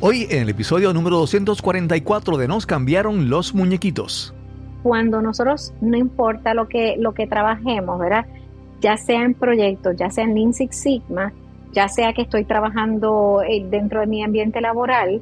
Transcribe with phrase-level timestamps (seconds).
[0.00, 4.32] Hoy en el episodio número 244 de Nos cambiaron los muñequitos.
[4.84, 8.24] Cuando nosotros, no importa lo que, lo que trabajemos, ¿verdad?
[8.80, 11.32] Ya sea en proyectos, ya sea en Lean Sigma,
[11.72, 15.20] ya sea que estoy trabajando eh, dentro de mi ambiente laboral,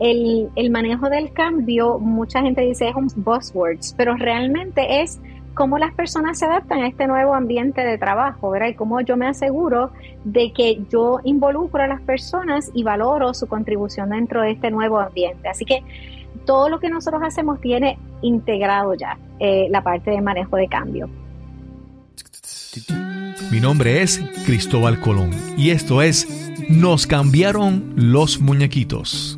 [0.00, 5.20] el, el manejo del cambio, mucha gente dice es un buzzwords, pero realmente es
[5.58, 8.68] cómo las personas se adaptan a este nuevo ambiente de trabajo, ¿verdad?
[8.68, 9.90] Y cómo yo me aseguro
[10.22, 15.00] de que yo involucro a las personas y valoro su contribución dentro de este nuevo
[15.00, 15.48] ambiente.
[15.48, 15.82] Así que
[16.46, 21.10] todo lo que nosotros hacemos tiene integrado ya eh, la parte de manejo de cambio.
[23.50, 29.37] Mi nombre es Cristóbal Colón y esto es Nos cambiaron los muñequitos.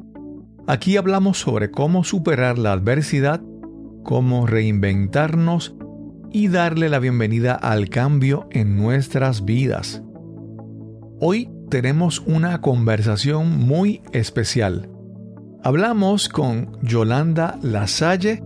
[0.71, 3.41] Aquí hablamos sobre cómo superar la adversidad,
[4.05, 5.75] cómo reinventarnos
[6.31, 10.01] y darle la bienvenida al cambio en nuestras vidas.
[11.19, 14.89] Hoy tenemos una conversación muy especial.
[15.61, 18.41] Hablamos con Yolanda Lasalle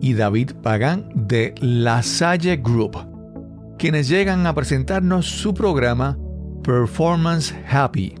[0.00, 2.98] y David Pagán de Lasalle Group,
[3.78, 6.16] quienes llegan a presentarnos su programa
[6.62, 8.14] Performance Happy.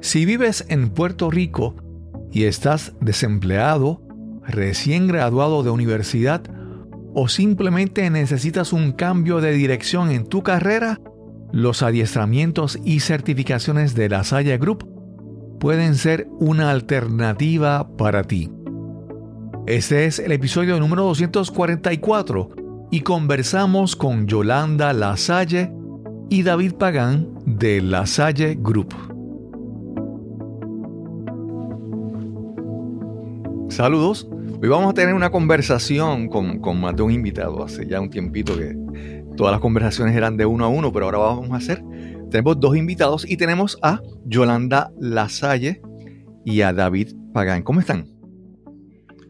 [0.00, 1.74] Si vives en Puerto Rico,
[2.32, 4.02] y estás desempleado,
[4.46, 6.42] recién graduado de universidad
[7.14, 11.00] o simplemente necesitas un cambio de dirección en tu carrera,
[11.52, 14.88] los adiestramientos y certificaciones de la Salle Group
[15.58, 18.50] pueden ser una alternativa para ti.
[19.66, 22.50] Este es el episodio número 244
[22.90, 25.72] y conversamos con Yolanda Lasalle
[26.28, 29.09] y David Pagán de La Salle Group.
[33.70, 34.28] Saludos.
[34.60, 37.62] Hoy vamos a tener una conversación con, con, más de un invitado.
[37.64, 38.74] Hace ya un tiempito que
[39.36, 41.80] todas las conversaciones eran de uno a uno, pero ahora vamos a hacer.
[42.30, 45.80] Tenemos dos invitados y tenemos a Yolanda Lasalle
[46.44, 47.62] y a David Pagán.
[47.62, 48.08] ¿Cómo están?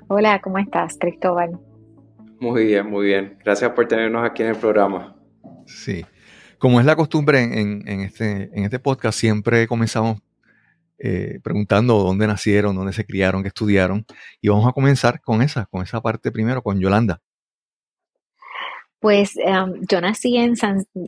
[0.08, 1.60] Hola, ¿cómo estás, Cristóbal?
[2.40, 3.36] Muy bien, muy bien.
[3.44, 5.14] Gracias por tenernos aquí en el programa.
[5.66, 6.04] Sí.
[6.58, 10.22] Como es la costumbre en, en este, en este podcast, siempre comenzamos
[11.02, 14.04] eh, preguntando dónde nacieron, dónde se criaron, qué estudiaron.
[14.40, 17.20] Y vamos a comenzar con esa, con esa parte primero, con Yolanda.
[18.98, 20.54] Pues em, yo nací en,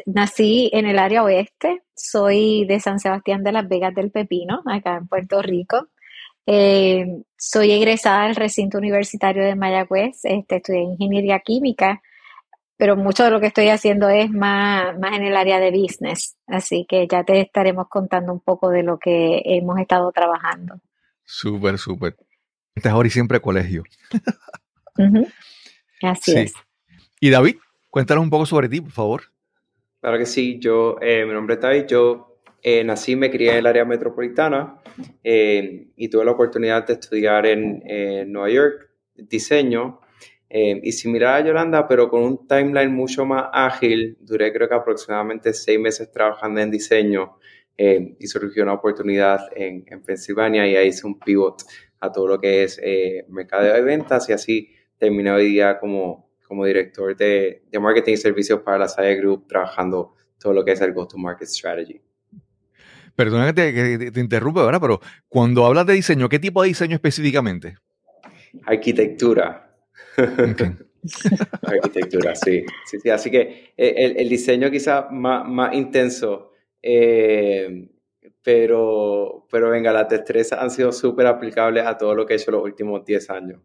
[0.06, 4.96] nací en el área oeste, soy de San Sebastián de las Vegas del Pepino, acá
[4.96, 5.88] en Puerto Rico.
[6.46, 12.00] Eh, soy egresada del recinto universitario de Mayagüez, este, estudié ingeniería química
[12.82, 16.36] pero mucho de lo que estoy haciendo es más, más en el área de business,
[16.48, 20.80] así que ya te estaremos contando un poco de lo que hemos estado trabajando.
[21.22, 22.16] Súper, súper.
[22.74, 23.84] Este es ahora y siempre colegio.
[26.02, 26.54] Así es.
[27.20, 29.22] Y David, cuéntanos un poco sobre ti, por favor.
[30.00, 33.58] Claro que sí, yo, eh, mi nombre es David, yo eh, nací, me crié en
[33.58, 34.80] el área metropolitana
[35.22, 40.00] eh, y tuve la oportunidad de estudiar en Nueva York diseño
[40.54, 44.74] eh, y similar a Yolanda, pero con un timeline mucho más ágil, duré creo que
[44.74, 47.38] aproximadamente seis meses trabajando en diseño
[47.78, 51.62] eh, y surgió una oportunidad en, en, Pensilvania y ahí hice un pivot
[52.00, 54.68] a todo lo que es eh, mercado de ventas y así
[54.98, 59.46] terminé hoy día como, como director de, de marketing y servicios para la Salle Group,
[59.48, 61.98] trabajando todo lo que es el go-to-market strategy.
[63.16, 64.82] Perdona que te, que te interrumpa, ¿verdad?
[64.82, 67.78] Pero cuando hablas de diseño, ¿qué tipo de diseño específicamente?
[68.66, 69.71] Arquitectura.
[71.62, 72.64] Arquitectura, sí.
[72.86, 73.10] sí, sí.
[73.10, 76.52] Así que eh, el, el diseño quizá más, más intenso,
[76.82, 77.88] eh,
[78.42, 82.50] pero, pero venga, las destrezas han sido súper aplicables a todo lo que he hecho
[82.50, 83.60] los últimos 10 años.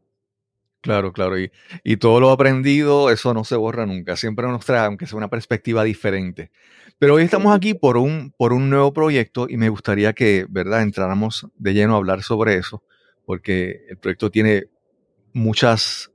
[0.81, 1.39] Claro, claro.
[1.39, 1.51] Y,
[1.83, 4.15] y, todo lo aprendido, eso no se borra nunca.
[4.15, 6.51] Siempre nos trae, aunque sea una perspectiva diferente.
[6.99, 10.81] Pero hoy estamos aquí por un, por un nuevo proyecto y me gustaría que, ¿verdad?,
[10.81, 12.83] entráramos de lleno a hablar sobre eso,
[13.25, 14.65] porque el proyecto tiene
[15.33, 16.11] muchas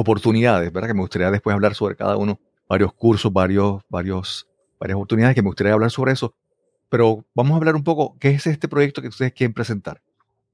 [0.00, 0.88] oportunidades, ¿verdad?
[0.88, 4.48] Que me gustaría después hablar sobre cada uno, varios cursos, varios, varios,
[4.78, 6.34] varias oportunidades que me gustaría hablar sobre eso.
[6.88, 10.00] Pero vamos a hablar un poco, ¿qué es este proyecto que ustedes quieren presentar?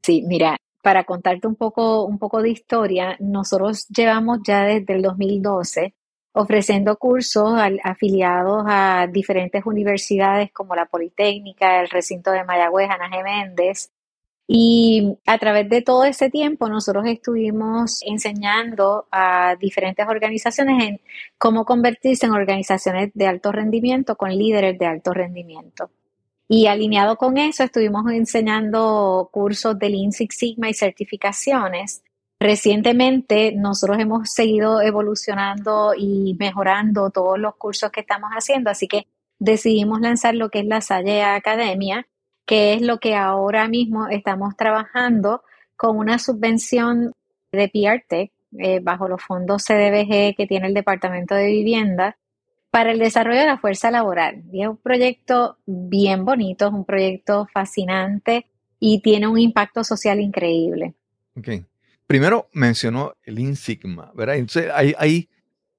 [0.02, 5.02] Sí, mira, para contarte un poco, un poco de historia, nosotros llevamos ya desde el
[5.02, 5.94] 2012
[6.38, 7.50] ofreciendo cursos
[7.82, 13.25] afiliados a diferentes universidades como la Politécnica, el recinto de Mayagüez, Ana G.
[13.25, 13.90] Méndez,
[14.48, 21.00] Y a través de todo ese tiempo nosotros estuvimos enseñando a diferentes organizaciones en
[21.37, 25.90] cómo convertirse en organizaciones de alto rendimiento con líderes de alto rendimiento.
[26.48, 32.04] Y alineado con eso, estuvimos enseñando cursos de Lean Six Sigma y certificaciones.
[32.38, 39.08] Recientemente nosotros hemos seguido evolucionando y mejorando todos los cursos que estamos haciendo, así que
[39.40, 42.06] decidimos lanzar lo que es la Salle Academia,
[42.46, 45.43] que es lo que ahora mismo estamos trabajando
[45.76, 47.12] con una subvención
[47.52, 52.16] de PRTech eh, bajo los fondos CDBG que tiene el Departamento de Vivienda
[52.70, 54.44] para el desarrollo de la fuerza laboral.
[54.52, 58.46] Y es un proyecto bien bonito, es un proyecto fascinante
[58.78, 60.94] y tiene un impacto social increíble.
[61.37, 61.49] Ok.
[62.06, 64.37] Primero mencionó el InSigma, ¿verdad?
[64.37, 65.28] Entonces, ahí,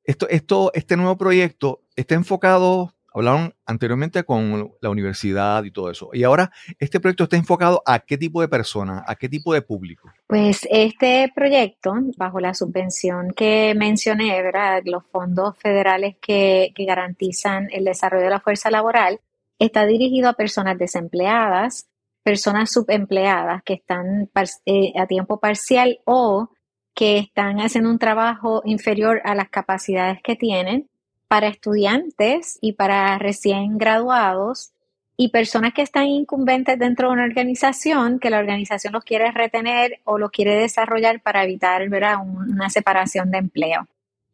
[0.03, 6.11] esto, esto, este nuevo proyecto está enfocado Hablaron anteriormente con la universidad y todo eso.
[6.13, 9.63] Y ahora, ¿este proyecto está enfocado a qué tipo de personas, a qué tipo de
[9.63, 10.11] público?
[10.27, 14.83] Pues este proyecto, bajo la subvención que mencioné, ¿verdad?
[14.85, 19.19] los fondos federales que, garantizan el desarrollo de la fuerza laboral,
[19.57, 21.87] está dirigido a personas desempleadas,
[22.21, 24.29] personas subempleadas que están
[24.67, 26.49] eh, a tiempo parcial o
[26.93, 30.87] que están haciendo un trabajo inferior a las capacidades que tienen
[31.27, 34.71] para estudiantes y para recién graduados
[35.17, 39.99] y personas que están incumbentes dentro de una organización que la organización los quiere retener
[40.03, 43.87] o los quiere desarrollar para evitar una separación de empleo.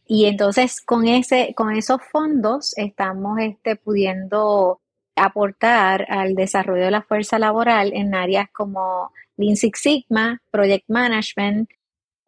[0.06, 4.82] Y entonces con, ese, con esos fondos estamos este, pudiendo
[5.16, 11.70] aportar al desarrollo de la fuerza laboral en áreas como Lean Six Sigma, Project Management,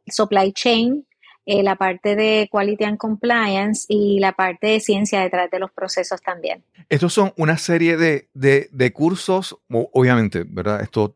[0.08, 1.06] Supply Chain,
[1.46, 5.72] eh, la parte de Quality and Compliance y la parte de ciencia detrás de los
[5.72, 6.64] procesos también.
[6.90, 10.82] Estos son una serie de, de, cursos, obviamente, ¿verdad?
[10.82, 11.16] Esto,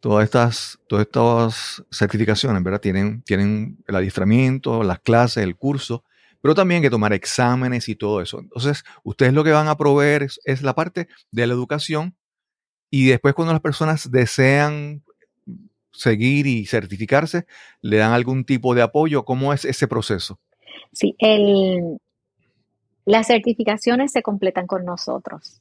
[0.00, 2.80] todas estas, todas estas certificaciones, ¿verdad?
[2.80, 6.02] Tienen, tienen el adiestramiento, las clases, el curso,
[6.40, 8.40] pero también hay que tomar exámenes y todo eso.
[8.40, 12.16] Entonces, ustedes lo que van a proveer es la parte de la educación
[12.90, 15.02] y después cuando las personas desean
[15.94, 17.46] seguir y certificarse?
[17.80, 19.24] ¿Le dan algún tipo de apoyo?
[19.24, 20.38] ¿Cómo es ese proceso?
[20.92, 21.98] Sí, el,
[23.04, 25.60] las certificaciones se completan con nosotros.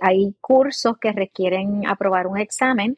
[0.00, 2.96] Hay cursos que requieren aprobar un examen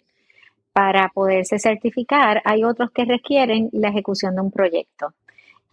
[0.72, 2.40] para poderse certificar.
[2.44, 5.14] Hay otros que requieren la ejecución de un proyecto.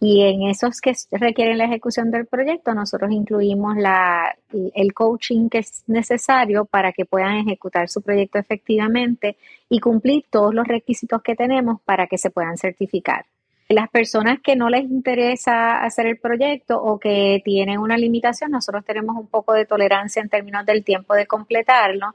[0.00, 4.36] Y en esos que requieren la ejecución del proyecto, nosotros incluimos la,
[4.74, 9.36] el coaching que es necesario para que puedan ejecutar su proyecto efectivamente
[9.68, 13.26] y cumplir todos los requisitos que tenemos para que se puedan certificar.
[13.68, 18.84] Las personas que no les interesa hacer el proyecto o que tienen una limitación, nosotros
[18.84, 22.14] tenemos un poco de tolerancia en términos del tiempo de completarlo,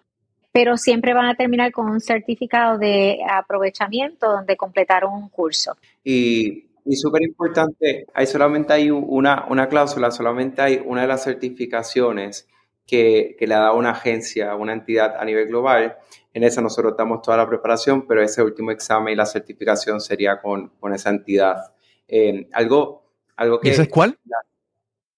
[0.54, 5.78] pero siempre van a terminar con un certificado de aprovechamiento donde completaron un curso.
[6.04, 11.24] Y y súper importante, hay solamente hay una, una cláusula, solamente hay una de las
[11.24, 12.48] certificaciones
[12.86, 15.96] que, que le da una agencia, una entidad a nivel global.
[16.34, 20.42] En esa nosotros damos toda la preparación, pero ese último examen y la certificación sería
[20.42, 21.74] con, con esa entidad.
[22.08, 23.06] Eh, algo,
[23.38, 23.70] algo que...
[23.70, 24.18] ¿Esa es cuál?
[24.26, 24.38] La,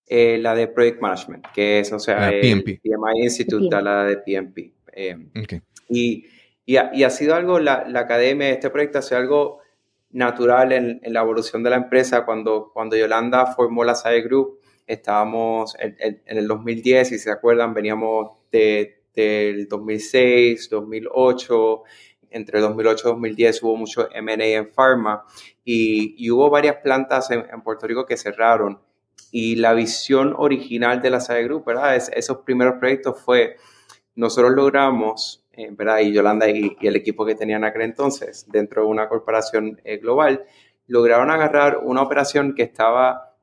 [0.07, 4.73] eh, la, de Project Management, que es, o sea, el PMI Institute, la de PMP.
[4.93, 5.17] Eh,
[5.89, 6.25] y,
[6.65, 9.64] y, ha, y, ha, sido algo, la, la academia, este proyecto ha sido algo
[10.15, 12.25] natural en, la evolución de la empresa.
[12.25, 18.31] Cuando, cuando Yolanda formó la SAE Group, estábamos en, el 2010, si se acuerdan, veníamos
[18.51, 21.83] de, del 2006, 2008,
[22.29, 25.25] entre 2008 y 2010 hubo mucho M&A en pharma
[25.63, 28.79] y, hubo varias plantas en, Puerto Rico que cerraron.
[29.31, 31.95] Y la visión original de la SAE Group, ¿verdad?
[31.95, 33.57] Es, esos primeros proyectos fue,
[34.15, 35.99] nosotros logramos eh, ¿verdad?
[35.99, 40.43] Y Yolanda y, el equipo que tenían aquel entonces dentro de una corporación eh, global,
[40.87, 43.35] lograron agarrar una operación que estaba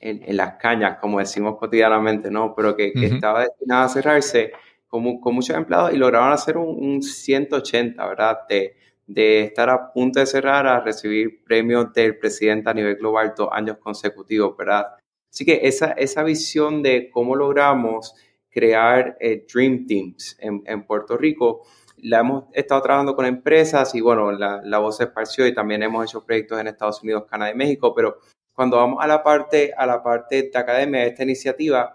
[0.00, 2.54] en, las cañas, como decimos cotidianamente, ¿no?
[2.56, 4.52] Pero que, estaba destinada a cerrarse
[4.88, 8.38] con, con, muchos empleados y lograron hacer un, 180, ¿verdad?
[8.48, 8.74] De,
[9.06, 13.48] de estar a punto de cerrar a recibir premios del presidente a nivel global dos
[13.52, 14.88] años consecutivos, ¿verdad?
[15.30, 18.14] Así que esa, esa visión de cómo logramos
[18.52, 21.62] crear eh, Dream Teams en, en, Puerto Rico.
[21.96, 25.82] La hemos estado trabajando con empresas y bueno, la, la, voz se esparció y también
[25.82, 28.18] hemos hecho proyectos en Estados Unidos, Canadá y México, pero
[28.52, 31.94] cuando vamos a la parte, a la parte de academia de esta iniciativa,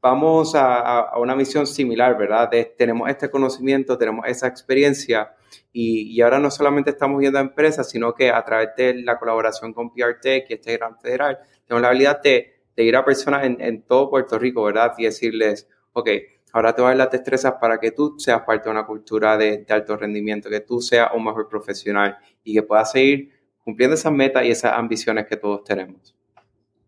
[0.00, 2.50] vamos a, a una misión similar, ¿verdad?
[2.76, 5.34] tenemos este conocimiento, tenemos esa experiencia
[5.72, 9.18] y, y, ahora no solamente estamos viendo a empresas, sino que a través de la
[9.18, 13.44] colaboración con PRTech y este gran federal, tenemos la habilidad de de ir a personas
[13.44, 14.92] en, todo Puerto Rico, ¿verdad?
[14.98, 16.10] Y decirles, ok,
[16.52, 19.36] ahora te voy a dar las destrezas para que tú seas parte de una cultura
[19.36, 23.32] de, alto rendimiento, que tú seas un mejor profesional y que puedas seguir
[23.64, 26.14] cumpliendo esas metas y esas ambiciones que todos tenemos.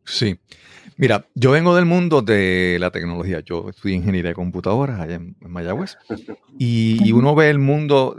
[0.04, 0.38] Sí.
[0.97, 3.40] Mira, yo vengo del mundo de la tecnología.
[3.40, 5.99] Yo estudié ingeniería de computadoras allá en, Mayagüez.
[6.56, 8.16] Y, uno ve el mundo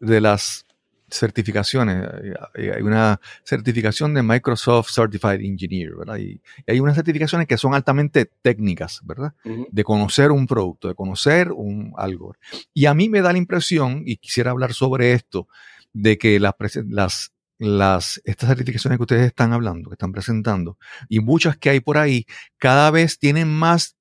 [0.00, 0.66] de las
[1.12, 2.08] certificaciones.
[2.54, 6.16] Hay una certificación de Microsoft Certified Engineer, ¿verdad?
[6.18, 9.34] Y, hay unas certificaciones que son altamente técnicas, ¿verdad?
[9.44, 12.34] De conocer un producto, de conocer un algo.
[12.72, 15.48] Y a mí me da la impresión, y quisiera hablar sobre esto,
[15.92, 16.54] de que las,
[16.88, 20.78] las las, estas certificaciones que ustedes están hablando, que están presentando,
[21.08, 22.26] y muchas que hay por ahí,
[22.58, 23.96] cada vez tienen más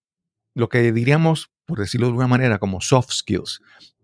[0.56, 3.62] lo que diríamos, por decirlo de alguna manera, como soft skills,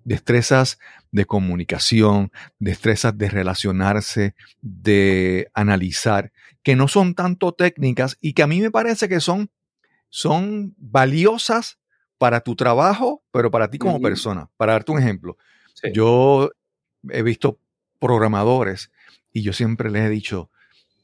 [0.07, 0.79] destrezas
[1.11, 6.31] de comunicación, destrezas de relacionarse, de analizar,
[6.63, 9.51] que no son tanto técnicas y que a mí me parece que son,
[10.07, 11.77] son valiosas
[12.17, 14.49] para tu trabajo, pero para ti como persona.
[14.55, 15.37] Para darte un ejemplo,
[15.93, 16.51] yo
[17.09, 17.59] he visto
[17.99, 18.91] programadores
[19.33, 20.49] y yo siempre les he dicho,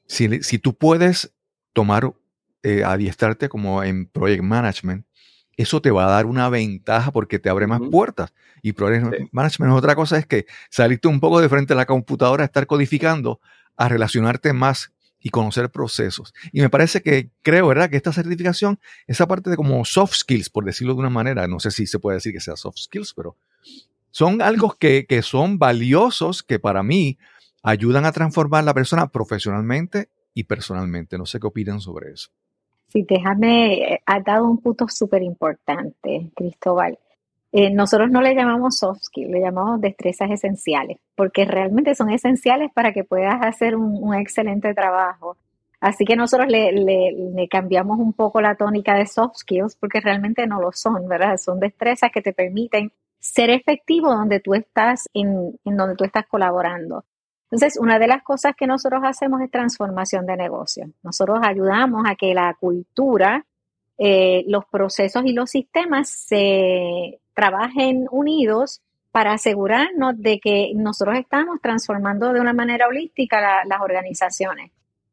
[0.07, 1.33] si, si tú puedes
[1.73, 2.13] tomar,
[2.63, 5.05] eh, adiestrarte como en Project Management,
[5.57, 8.33] eso te va a dar una ventaja porque te abre más puertas.
[8.61, 11.85] Y Project Management es otra cosa, es que salirte un poco de frente a la
[11.85, 13.39] computadora, estar codificando,
[13.75, 16.33] a relacionarte más y conocer procesos.
[16.51, 17.89] Y me parece que creo, ¿verdad?
[17.89, 21.59] Que esta certificación, esa parte de como soft skills, por decirlo de una manera, no
[21.59, 23.37] sé si se puede decir que sea soft skills, pero
[24.11, 27.17] son algo que, que son valiosos que para mí
[27.63, 31.17] ayudan a transformar la persona profesionalmente y personalmente.
[31.17, 32.29] No sé qué opinan sobre eso.
[32.87, 36.97] Sí, déjame, ha dado un punto súper importante, Cristóbal.
[37.55, 42.71] Eh, nosotros no le llamamos soft skills, le llamamos destrezas esenciales, porque realmente son esenciales
[42.73, 45.37] para que puedas hacer un, excelente trabajo.
[45.79, 50.47] Así que nosotros le, le, cambiamos un poco la tónica de soft skills porque realmente
[50.47, 51.37] no lo son, ¿verdad?
[51.37, 56.25] Son destrezas que te permiten ser efectivo donde tú estás, en, en donde tú estás
[56.27, 57.05] colaborando.
[57.53, 60.89] Entonces, una de las cosas que nosotros hacemos es transformación de negocio.
[61.03, 63.45] Nosotros ayudamos a que la cultura,
[63.99, 68.81] eh, los procesos y los sistemas se trabajen unidos
[69.11, 74.71] para asegurarnos de que nosotros estamos transformando de una manera holística las organizaciones.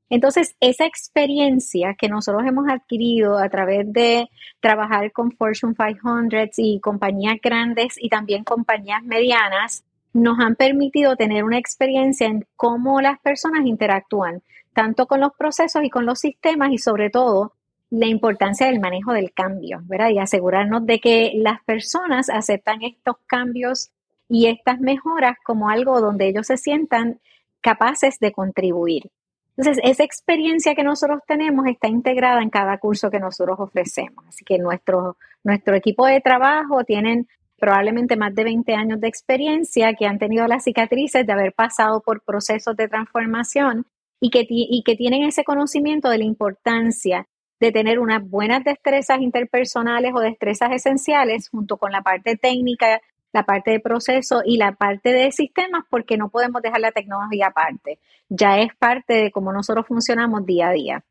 [0.09, 4.30] Entonces, esa experiencia que nosotros hemos adquirido a través de
[4.61, 11.45] trabajar con Fortune 500 y compañías grandes y también compañías medianas, nos han permitido tener
[11.45, 16.73] una experiencia en cómo las personas interactúan, tanto con los procesos y con los sistemas
[16.73, 17.55] y sobre todo
[17.90, 20.11] la importancia del manejo del cambio, ¿verdad?
[20.11, 23.90] Y asegurarnos de que las personas aceptan estos cambios
[24.29, 27.21] y estas mejoras como algo donde ellos se sientan
[27.61, 29.11] capaces de contribuir.
[29.57, 34.25] Entonces, esa experiencia que nosotros tenemos está integrada en cada curso que nosotros ofrecemos.
[34.29, 37.29] Así que nuestro, nuestro equipo de trabajo tienen
[37.61, 42.00] probablemente más de 20 años de experiencia, que han tenido las cicatrices de haber pasado
[42.00, 43.87] por procesos de transformación
[44.21, 47.29] y que, y que tienen ese conocimiento de la importancia
[47.61, 53.00] de tener unas buenas destrezas interpersonales o destrezas esenciales junto con la parte técnica,
[53.33, 57.49] la parte de proceso y la parte de sistemas, porque no podemos dejar la tecnología
[57.49, 57.99] aparte.
[58.29, 61.05] Ya es parte de cómo nosotros funcionamos día a día.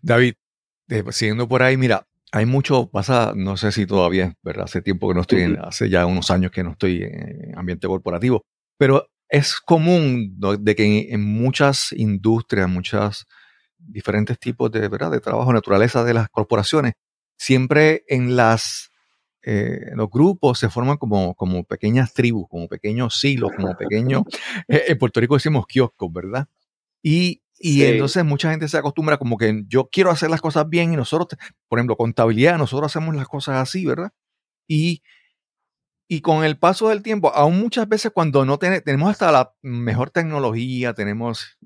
[0.00, 0.34] David,
[0.88, 4.64] eh, siguiendo por ahí, mira, hay mucho, pasa, no sé si todavía, ¿verdad?
[4.64, 7.86] Hace tiempo que no estoy, en, hace ya unos años que no estoy en ambiente
[7.86, 8.42] corporativo,
[8.78, 13.26] pero es común de que en, muchas industrias, muchas
[13.76, 15.10] diferentes tipos de, ¿verdad?
[15.10, 16.94] de trabajo, naturaleza de las corporaciones,
[17.36, 18.90] siempre en las
[19.42, 24.22] eh, los grupos se forman como, como pequeñas tribus, como pequeños silos, como pequeños,
[24.68, 26.46] eh, en Puerto Rico decimos kioscos, ¿verdad?
[27.02, 30.92] Y y entonces mucha gente se acostumbra como que yo quiero hacer las cosas bien
[30.92, 31.38] y nosotros,
[31.68, 34.10] por ejemplo, contabilidad, nosotros hacemos las cosas así, ¿verdad?
[34.66, 35.04] Y,
[36.08, 40.10] y con el paso del tiempo, aún muchas veces cuando no tenemos hasta la mejor
[40.10, 41.56] tecnología, tenemos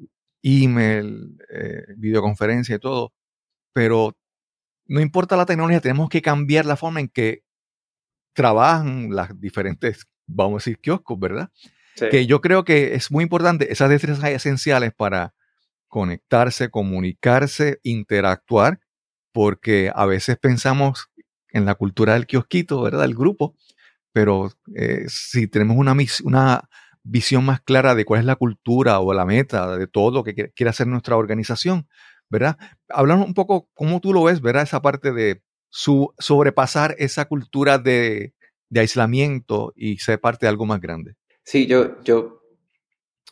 [0.43, 3.15] email, eh, videoconferencia y todo,
[3.73, 4.19] pero
[4.85, 7.43] no importa la tecnología, tenemos que cambiar la forma en que
[8.35, 11.50] trabajan las diferentes, vamos a decir, kioscos, ¿verdad?
[12.11, 15.33] Que yo creo que es muy importante, esas destrezas esenciales para
[15.88, 18.81] conectarse, comunicarse, interactuar,
[19.33, 21.11] porque a veces pensamos
[21.50, 23.02] en la cultura del kiosquito, ¿verdad?
[23.02, 23.55] Del grupo,
[24.12, 26.69] pero eh, si tenemos una, una
[27.02, 30.35] visión más clara de cuál es la cultura o la meta de todo lo que
[30.35, 31.88] quiere hacer nuestra organización,
[32.28, 32.57] ¿verdad?
[32.88, 34.64] Hablamos un poco cómo tú lo ves, ¿verdad?
[34.64, 38.35] Esa parte de su, sobrepasar esa cultura de,
[38.69, 41.14] de aislamiento y ser parte de algo más grande.
[41.45, 42.40] Sí, yo, yo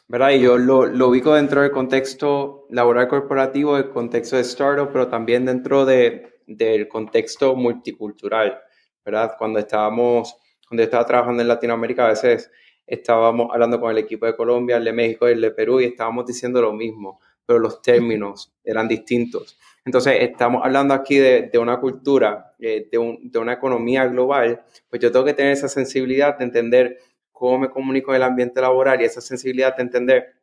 [0.09, 0.31] ¿verdad?
[0.31, 5.09] Y yo lo, lo, ubico dentro del contexto laboral corporativo, del contexto de startup, pero
[5.09, 8.61] también dentro de, del contexto multicultural.
[9.05, 9.35] ¿verdad?
[9.39, 10.37] Cuando estábamos,
[10.69, 12.51] cuando estaba trabajando en Latinoamérica, a veces
[12.87, 16.27] estábamos hablando con el equipo de Colombia, el de México el de Perú y estábamos
[16.27, 19.59] diciendo lo mismo, pero los términos eran distintos.
[19.85, 25.13] Entonces, estamos hablando aquí de, una cultura, eh, de, de, una economía global, pues yo
[25.13, 26.99] tengo que tener esa sensibilidad de entender
[27.35, 30.35] cómo me comunico en el ambiente laboral y esa sensibilidad de entender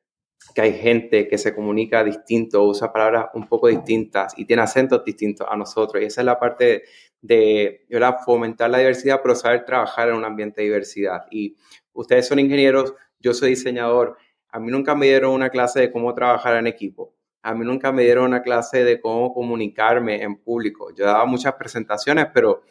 [0.53, 5.03] que hay gente que se comunica distinto, usa palabras un poco distintas y tiene acentos
[5.05, 6.03] distintos a nosotros.
[6.03, 6.83] Y esa es la parte
[7.21, 11.21] de, de fomentar la diversidad, pero saber trabajar en un ambiente de diversidad.
[11.31, 11.55] Y
[11.93, 14.17] ustedes son ingenieros, yo soy diseñador.
[14.49, 17.15] A mí nunca me dieron una clase de cómo trabajar en equipo.
[17.41, 20.93] A mí nunca me dieron una clase de cómo comunicarme en público.
[20.93, 22.63] Yo daba muchas presentaciones, pero,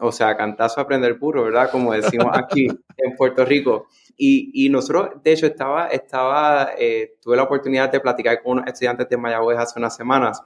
[0.00, 1.70] o sea, cantazo a aprender puro, ¿verdad?
[1.70, 3.86] Como decimos aquí en Puerto Rico.
[4.16, 8.66] Y, y nosotros, de hecho, estaba, estaba eh, tuve la oportunidad de platicar con unos
[8.66, 10.42] estudiantes de Mayagüez hace unas semanas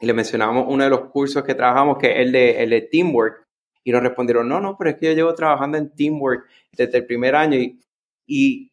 [0.00, 2.82] y le mencionamos uno de los cursos que trabajamos, que es el de, el de
[2.82, 3.46] Teamwork.
[3.84, 7.06] Y nos respondieron, no, no, pero es que yo llevo trabajando en Teamwork desde el
[7.06, 7.80] primer año y,
[8.26, 8.72] y,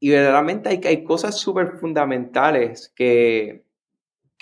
[0.00, 3.64] y verdaderamente hay, hay cosas súper fundamentales que,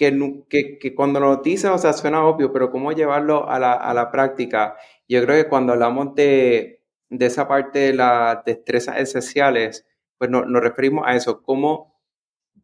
[0.02, 3.74] que, que, que, cuando nos dicen, o sea, suena obvio, pero cómo llevarlo a la,
[3.74, 4.76] a la práctica.
[5.08, 9.86] Yo creo que cuando hablamos de, de esa parte de las destrezas esenciales,
[10.18, 12.00] pues no, nos referimos a eso, cómo,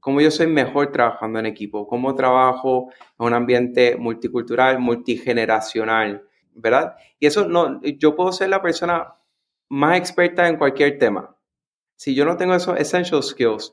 [0.00, 6.96] cómo yo soy mejor trabajando en equipo, cómo trabajo en un ambiente multicultural, multigeneracional, ¿verdad?
[7.20, 9.14] Y eso no, yo puedo ser la persona
[9.68, 11.36] más experta en cualquier tema.
[11.96, 13.72] Si yo no tengo esos essential skills,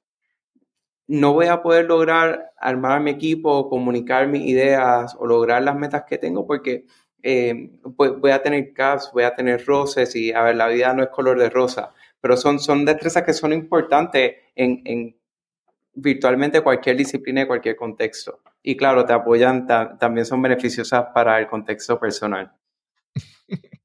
[1.08, 6.04] no voy a poder lograr armar mi equipo, comunicar mis ideas o lograr las metas
[6.08, 6.86] que tengo porque
[7.22, 11.04] eh, voy a tener caps, voy a tener roces y a ver, la vida no
[11.04, 15.16] es color de rosa, pero son, son destrezas que son importantes en, en
[15.96, 18.42] virtualmente cualquier disciplina y cualquier contexto.
[18.62, 22.52] Y claro, te apoyan, también son beneficiosas para el contexto personal.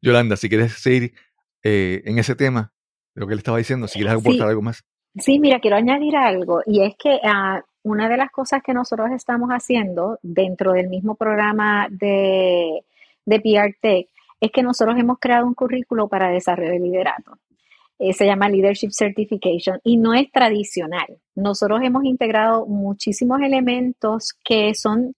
[0.00, 1.14] Yolanda, si quieres seguir
[1.62, 2.72] eh, en ese tema,
[3.14, 4.84] de lo que le estaba diciendo, si quieres aportar algo más.
[5.18, 9.10] Sí, mira, quiero añadir algo, y es que uh, una de las cosas que nosotros
[9.12, 12.84] estamos haciendo dentro del mismo programa de,
[13.24, 14.08] de PR Tech
[14.40, 17.38] es que nosotros hemos creado un currículo para desarrollo de liderato.
[17.98, 21.18] Eh, se llama Leadership Certification y no es tradicional.
[21.34, 25.14] Nosotros hemos integrado muchísimos elementos que son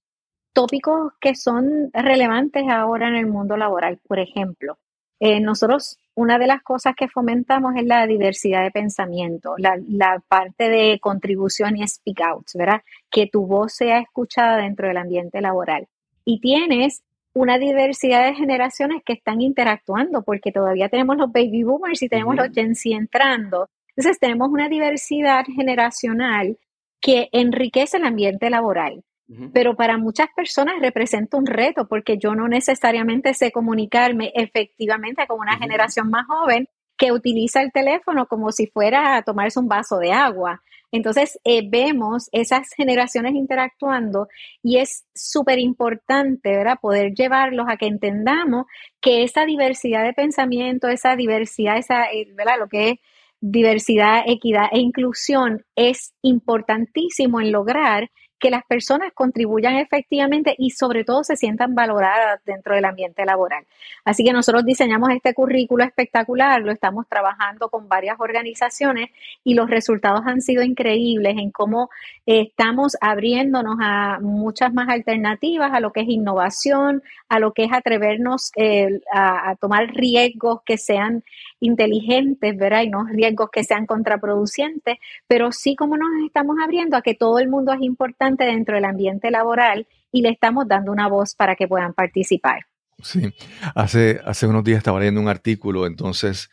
[0.53, 3.99] tópicos que son relevantes ahora en el mundo laboral.
[4.07, 4.79] Por ejemplo,
[5.21, 10.69] eh, nosotros una de las cosas que fomentamos es la diversidad de pensamiento, la, parte
[10.69, 12.83] de contribución y speak outs, ¿verdad?
[13.09, 15.87] Que tu voz sea escuchada dentro del ambiente laboral.
[16.25, 17.05] Y tienes
[17.35, 22.35] una diversidad de generaciones que están interactuando, porque todavía tenemos los baby boomers y tenemos
[22.35, 23.69] los Gen Z entrando.
[23.91, 26.59] Entonces tenemos una diversidad generacional
[27.01, 29.05] que enriquece el ambiente laboral.
[29.53, 35.39] Pero para muchas personas representa un reto porque yo no necesariamente sé comunicarme efectivamente con
[35.41, 39.99] una generación más joven que utiliza el teléfono como si fuera a tomarse un vaso
[39.99, 40.63] de agua.
[40.91, 44.29] Entonces eh, vemos esas generaciones interactuando
[44.63, 46.79] y es súper importante ¿verdad?
[46.81, 48.65] poder llevarlos a que entendamos
[49.01, 52.59] que esa diversidad de pensamiento, esa diversidad, esa, eh, ¿verdad?
[52.59, 52.99] lo que es
[53.41, 61.05] diversidad, equidad e inclusión es importantísimo en lograr que las personas contribuyan efectivamente y sobre
[61.05, 63.65] todo se sientan valoradas dentro del ambiente laboral.
[64.05, 69.11] Así que nosotros diseñamos este currículo espectacular, lo estamos trabajando con varias organizaciones
[69.45, 71.91] y los resultados han sido increíbles en cómo
[72.27, 77.65] eh, estamos abriéndonos a muchas más alternativas, a lo que es innovación, a lo que
[77.65, 81.25] es atrevernos eh, a, a tomar riesgos que sean
[81.61, 82.83] inteligentes, ¿verdad?
[82.83, 87.39] Y no riesgos que sean contraproducentes, pero sí como nos estamos abriendo a que todo
[87.39, 91.57] el mundo es importante dentro del ambiente laboral y le estamos dando una voz para
[91.57, 92.61] que puedan participar.
[93.03, 93.33] Sí,
[93.75, 96.51] hace, hace unos días estaba leyendo un artículo, entonces,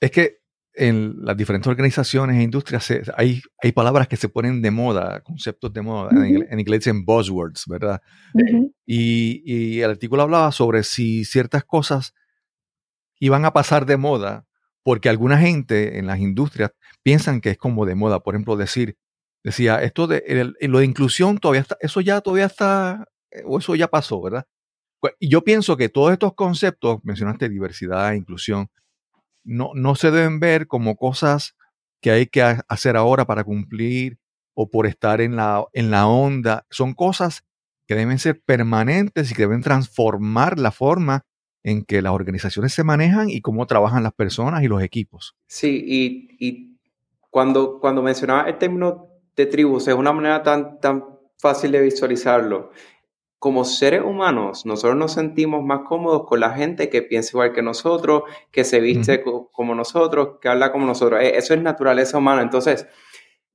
[0.00, 0.40] es que
[0.72, 5.72] en las diferentes organizaciones e industrias hay, hay palabras que se ponen de moda, conceptos
[5.72, 8.00] de moda, en, inglés en buzzwords, ¿verdad?
[8.86, 12.14] y, y, el artículo hablaba sobre si ciertas cosas
[13.20, 14.46] iban a pasar de moda
[14.82, 18.20] porque alguna gente en las industrias piensan que es como de moda.
[18.20, 18.96] Por ejemplo, decir,
[19.44, 23.74] decía, esto de lo de inclusión todavía está, eso ya todavía está, eh, o eso
[23.74, 24.46] ya pasó, ¿verdad?
[25.18, 28.68] Y yo pienso que todos estos conceptos, mencionaste diversidad, inclusión,
[29.44, 31.56] no, no se deben ver como cosas
[32.02, 34.18] que hay que hacer ahora para cumplir
[34.54, 36.66] o por estar en la, en la onda.
[36.70, 37.44] Son cosas
[37.86, 41.24] que deben ser permanentes y que deben transformar la forma
[41.62, 45.36] en que las organizaciones se manejan y cómo trabajan las personas y los equipos.
[45.46, 45.84] Sí,
[46.38, 46.76] y,
[47.30, 51.04] cuando, cuando mencionaba el término de tribus, es una manera tan, tan
[51.38, 52.70] fácil de visualizarlo.
[53.38, 57.62] como seres humanos, nosotros nos sentimos más cómodos con la gente que piensa igual que
[57.62, 61.22] nosotros, que se viste como nosotros, que habla como nosotros.
[61.22, 62.42] E, eso es naturaleza humana.
[62.42, 62.86] Entonces,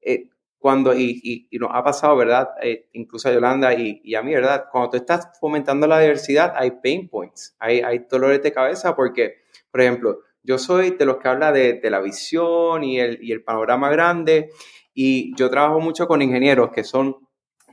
[0.02, 0.30] eh,
[0.66, 2.50] cuando, y, nos ha pasado, ¿verdad?
[2.60, 4.66] Eh, incluso a Yolanda y, a mí, ¿verdad?
[4.72, 9.44] Cuando tú estás fomentando la diversidad, hay pain points, hay, hay dolores de cabeza porque,
[9.70, 13.44] por ejemplo, yo soy de los que habla de, la visión y el, y el
[13.44, 14.50] panorama grande
[14.92, 17.16] y yo trabajo mucho con ingenieros que son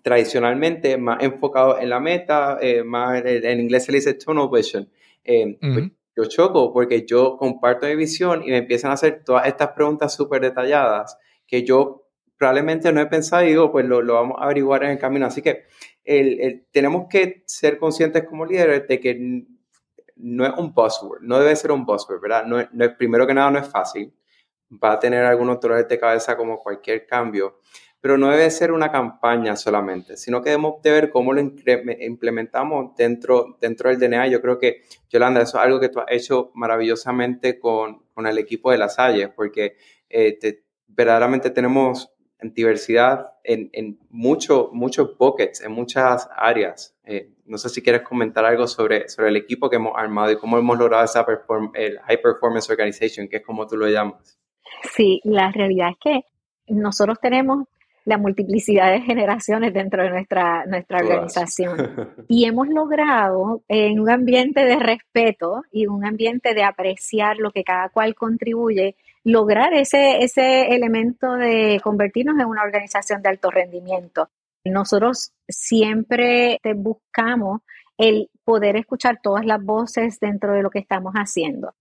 [0.03, 4.87] tradicionalmente más enfocado en la meta, eh, más en, inglés se le dice tunnel vision.
[5.25, 9.47] Eh, pues, yo choco porque yo comparto mi visión y me empiezan a hacer todas
[9.47, 12.02] estas preguntas súper detalladas que yo
[12.43, 15.27] probablemente no he pensado y digo, pues lo, lo vamos a averiguar en el camino.
[15.27, 15.67] Así que
[16.03, 19.47] el, tenemos que ser conscientes como líderes de que
[20.17, 22.45] no es un buzzword, no debe ser un buzzword, ¿verdad?
[22.45, 24.13] No, no, primero que nada no es fácil,
[24.73, 27.61] va a tener algunos dolores de cabeza como cualquier cambio,
[28.01, 32.97] pero no debe ser una campaña solamente, sino que debemos de ver cómo lo implementamos
[32.97, 34.27] dentro, dentro del DNA.
[34.27, 38.37] Yo creo que, Yolanda, eso es algo que tú has hecho maravillosamente con, con el
[38.37, 39.77] equipo de las Salles, porque
[40.11, 40.37] eh,
[40.89, 44.71] verdaderamente tenemos diversidad en, en muchos
[45.19, 46.97] pockets, en muchas áreas.
[47.05, 50.37] Eh, no sé si quieres comentar algo sobre, sobre el equipo que hemos armado y
[50.37, 51.27] cómo hemos logrado esa
[51.75, 54.39] el High Performance Organization, que es como tú lo llamas.
[54.95, 56.21] Sí, la realidad es que
[56.69, 57.67] nosotros tenemos
[58.05, 62.17] la multiplicidad de generaciones dentro de nuestra, nuestra organización.
[62.29, 67.63] Y hemos logrado en un ambiente de respeto y un ambiente de apreciar lo que
[67.63, 74.29] cada cual contribuye, lograr ese, ese elemento de convertirnos en una organización de alto rendimiento.
[74.65, 77.61] Nosotros siempre buscamos
[77.99, 81.75] el poder escuchar todas las voces dentro de lo que estamos haciendo.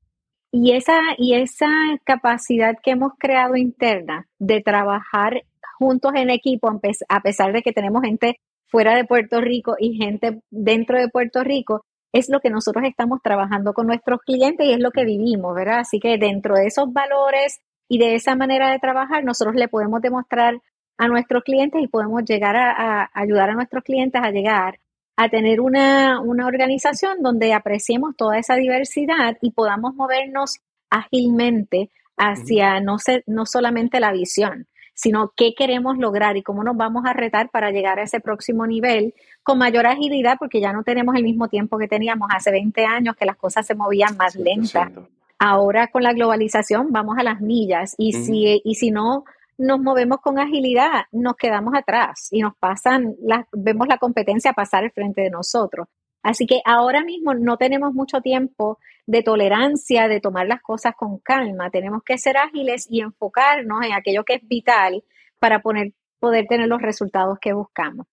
[0.52, 1.70] Y esa, y esa
[2.04, 5.44] capacidad que hemos creado interna de trabajar
[5.80, 6.70] juntos en equipo,
[7.10, 11.44] a pesar de que tenemos gente fuera de Puerto Rico y gente dentro de Puerto
[11.44, 15.56] Rico, es lo que nosotros estamos trabajando con nuestros clientes y es lo que vivimos,
[15.56, 15.80] ¿verdad?
[15.80, 20.02] Así que dentro de esos valores y de esa manera de trabajar, nosotros le podemos
[20.02, 20.62] demostrar
[20.98, 24.80] a nuestros clientes y podemos llegar a, ayudar a nuestros clientes a llegar
[25.18, 32.80] a tener una, una organización donde apreciemos toda esa diversidad y podamos movernos ágilmente hacia
[32.82, 32.98] no,
[33.28, 37.72] no solamente la visión, sino qué queremos lograr y cómo nos vamos a retar para
[37.72, 41.78] llegar a ese próximo nivel con mayor agilidad, porque ya no tenemos el mismo tiempo
[41.78, 44.92] que teníamos hace 20 años, que las cosas se movían más lentas.
[45.40, 49.24] Ahora con la globalización vamos a las millas y, si, y si no
[49.58, 53.16] nos movemos con agilidad, nos quedamos atrás y nos pasan,
[53.52, 55.88] vemos la competencia pasar al frente de nosotros.
[56.24, 58.78] Así que ahora mismo no tenemos mucho tiempo
[59.08, 61.72] de tolerancia, de tomar las cosas con calma.
[61.72, 65.04] Tenemos que ser ágiles y enfocarnos en aquello que es vital
[65.40, 68.06] para poder, poder tener los resultados que buscamos.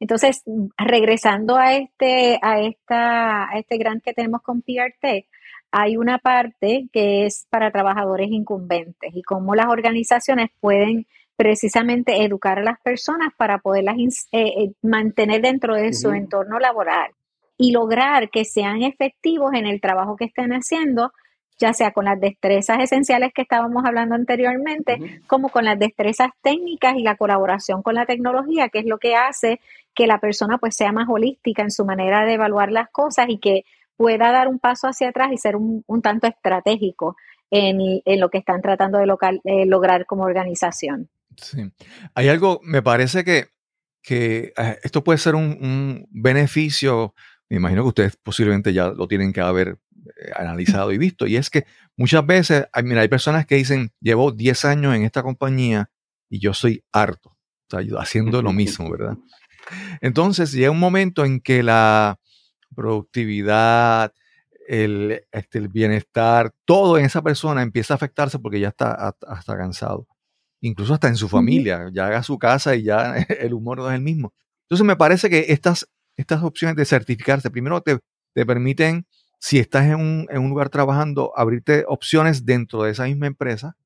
[0.00, 0.42] Entonces,
[0.76, 5.26] regresando a este, a esta, a este grant que tenemos con PRT,
[5.70, 11.06] hay una parte que es para trabajadores incumbentes y cómo las organizaciones pueden
[11.36, 13.96] precisamente educar a las personas para poderlas
[14.32, 17.12] eh, eh, mantener dentro de su entorno laboral
[17.56, 21.12] y lograr que sean efectivos en el trabajo que estén haciendo,
[21.58, 26.94] ya sea con las destrezas esenciales que estábamos hablando anteriormente, como con las destrezas técnicas
[26.96, 29.60] y la colaboración con la tecnología, que es lo que hace
[29.94, 33.38] que la persona pues sea más holística en su manera de evaluar las cosas y
[33.38, 33.64] que
[33.96, 37.16] pueda dar un paso hacia atrás y ser un, tanto estratégico
[37.50, 39.06] en, lo que están tratando de
[39.44, 41.08] eh, lograr como organización.
[41.36, 41.70] Sí.
[42.14, 43.46] Hay algo, me parece que,
[44.00, 47.14] que eh, esto puede ser un, un beneficio
[47.48, 49.78] me imagino que ustedes posiblemente ya lo tienen que haber
[50.34, 51.64] analizado y visto, y es que
[51.96, 55.90] muchas veces, mira, hay personas que dicen, llevo 10 años en esta compañía
[56.28, 59.16] y yo soy harto, o sea, haciendo lo mismo, ¿verdad?
[60.00, 62.18] Entonces llega un momento en que la
[62.74, 64.12] productividad,
[64.66, 69.56] el, este, el bienestar, todo en esa persona empieza a afectarse porque ya está hasta
[69.56, 70.06] cansado.
[70.60, 73.94] Incluso hasta en su familia, ya haga su casa y ya el humor no es
[73.94, 74.34] el mismo.
[74.62, 75.86] Entonces me parece que estas
[76.18, 78.00] estas opciones de certificarse, primero te,
[78.34, 79.06] te permiten,
[79.38, 83.76] si estás en un, en un, lugar trabajando, abrirte opciones dentro de esa misma empresa,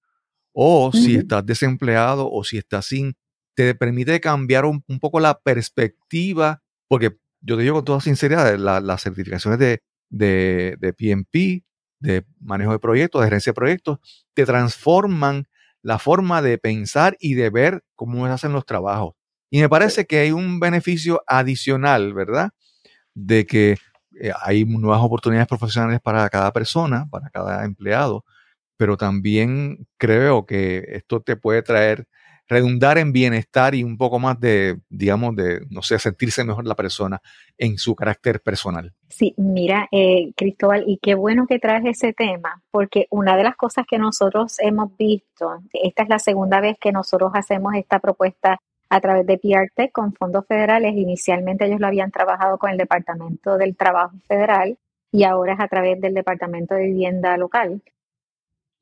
[0.53, 3.15] o si estás desempleado o si estás sin,
[3.55, 9.03] te permite cambiar un, poco la perspectiva, porque yo te digo con toda sinceridad, las
[9.03, 11.65] certificaciones de, de, de PMP,
[12.01, 13.99] de manejo de proyectos, de gerencia de proyectos,
[14.35, 15.47] te transforman
[15.83, 19.15] la forma de pensar y de ver cómo se hacen los trabajos.
[19.51, 22.51] Y me parece que hay un beneficio adicional, ¿verdad?
[23.15, 23.77] De que
[24.21, 28.25] eh, hay nuevas oportunidades profesionales para cada persona, para cada empleado,
[28.77, 32.07] pero también creo que esto te puede traer
[32.53, 36.75] redundar en bienestar y un poco más de, digamos, de, no sé, sentirse mejor la
[36.75, 37.21] persona
[37.57, 38.93] en su carácter personal.
[39.09, 43.57] Sí, mira, eh, Cristóbal, y qué bueno que traes ese tema, porque una de las
[43.57, 48.59] cosas que nosotros hemos visto, esta es la segunda vez que nosotros hacemos esta propuesta
[48.93, 50.95] a través de PRT con fondos federales.
[50.95, 54.77] Inicialmente ellos lo habían trabajado con el Departamento del Trabajo Federal
[55.11, 57.81] y ahora es a través del Departamento de Vivienda Local.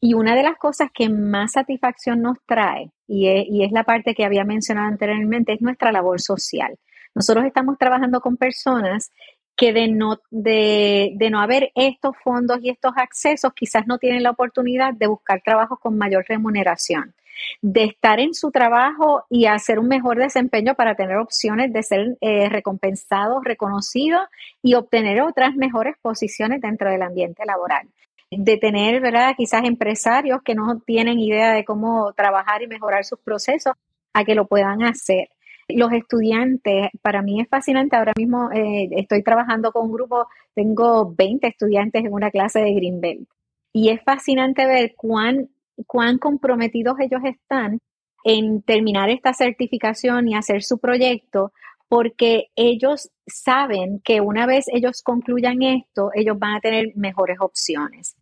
[0.01, 4.25] Y una de las cosas que más satisfacción nos trae, y es, la parte que
[4.25, 6.77] había mencionado anteriormente, es nuestra labor social.
[7.15, 9.13] Nosotros estamos trabajando con personas
[9.55, 14.25] que de no, de, de, no haber estos fondos y estos accesos, quizás no tienen
[14.25, 17.15] la oportunidad de buscar trabajos con mayor remuneración
[17.63, 22.17] de estar en su trabajo y hacer un mejor desempeño para tener opciones de ser
[22.21, 24.23] eh, recompensados, reconocidos
[24.63, 27.89] y obtener otras mejores posiciones dentro del ambiente laboral.
[28.31, 29.35] De tener, ¿verdad?
[29.37, 33.75] Quizás empresarios que no tienen idea de cómo trabajar y mejorar sus procesos
[34.13, 35.29] a que lo puedan hacer.
[35.69, 37.97] Los estudiantes, para mí es fascinante.
[37.97, 42.73] Ahora mismo eh, estoy trabajando con un grupo, tengo 20 estudiantes en una clase de
[42.75, 43.29] Greenbelt.
[43.73, 45.49] Y es fascinante ver cuán
[45.87, 47.79] cuán comprometidos ellos están
[48.25, 51.53] en terminar esta certificación y hacer su proyecto,
[51.89, 58.17] porque ellos saben que una vez ellos concluyan esto, ellos van a tener mejores opciones.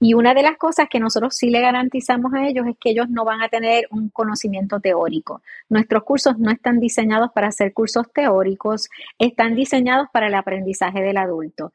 [0.00, 3.08] Y una de las cosas que nosotros sí le garantizamos a ellos es que ellos
[3.08, 5.42] no van a tener un conocimiento teórico.
[5.68, 8.88] Nuestros cursos no están diseñados para ser cursos teóricos,
[9.20, 11.72] están diseñados para el aprendizaje del adulto.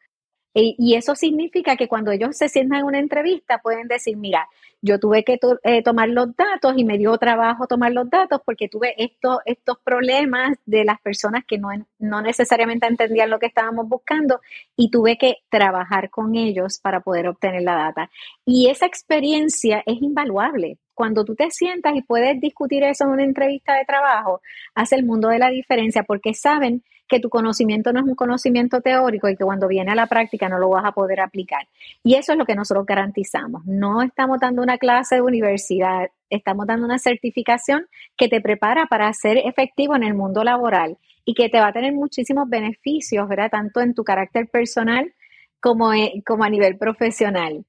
[0.57, 4.49] E, y eso significa que cuando ellos se sientan en una entrevista pueden decir, mira,
[4.81, 8.67] yo tuve que eh, tomar los datos y me dio trabajo tomar los datos porque
[8.67, 13.87] tuve estos, estos problemas de las personas que no, no necesariamente entendían lo que estábamos
[13.87, 14.41] buscando
[14.75, 18.09] y tuve que trabajar con ellos para poder obtener la data.
[18.43, 20.79] Y esa experiencia es invaluable.
[20.95, 24.41] Cuando tú te sientas y puedes discutir eso en una entrevista de trabajo,
[24.73, 28.81] hace el mundo de la diferencia porque saben que tu conocimiento no es un conocimiento
[28.81, 31.67] teórico y que cuando viene a la práctica no lo vas a poder aplicar.
[32.03, 33.65] Y eso es lo que nosotros garantizamos.
[33.65, 39.11] No estamos dando una clase de universidad, estamos dando una certificación que te prepara para
[39.13, 43.49] ser efectivo en el mundo laboral y que te va a tener muchísimos beneficios, ¿verdad?
[43.51, 45.13] Tanto en tu carácter personal
[45.59, 45.91] como,
[46.25, 47.65] como a nivel profesional.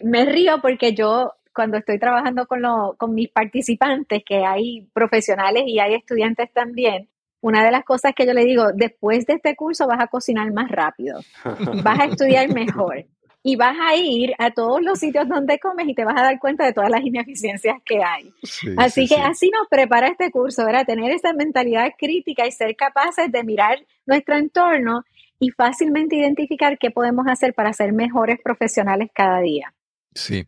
[0.00, 2.62] Me río porque yo cuando estoy trabajando con,
[2.96, 7.08] con mis participantes, que hay profesionales y hay estudiantes también,
[7.42, 10.50] una de las cosas que yo le digo, después de este curso vas a cocinar
[10.52, 11.20] más rápido,
[11.84, 13.04] vas a estudiar mejor
[13.42, 16.38] y vas a ir a todos los sitios donde comes y te vas a dar
[16.38, 18.32] cuenta de todas las ineficiencias que hay.
[18.78, 20.86] así que así nos prepara este curso, ¿verdad?
[20.86, 25.04] Tener esa mentalidad crítica y ser capaces de mirar nuestro entorno
[25.40, 29.74] y fácilmente identificar qué podemos hacer para ser mejores profesionales cada día.
[30.14, 30.46] Sí.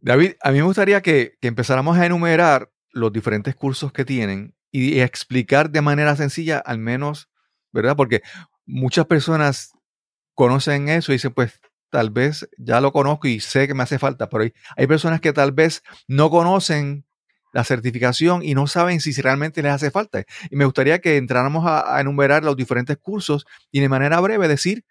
[0.00, 4.53] David, a mí me gustaría que, que empezáramos a enumerar los diferentes cursos que tienen
[4.76, 7.28] y explicar de manera sencilla, al menos,
[7.70, 7.94] ¿verdad?
[7.94, 8.22] Porque
[8.66, 9.70] muchas personas
[10.34, 11.60] conocen eso y dicen, pues
[11.90, 15.32] tal vez ya lo conozco y sé que me hace falta, pero hay, personas que
[15.32, 17.06] tal vez no conocen
[17.52, 20.24] la certificación y no saben si realmente les hace falta.
[20.50, 24.84] Y me gustaría que entráramos a, enumerar los diferentes cursos y de manera breve decir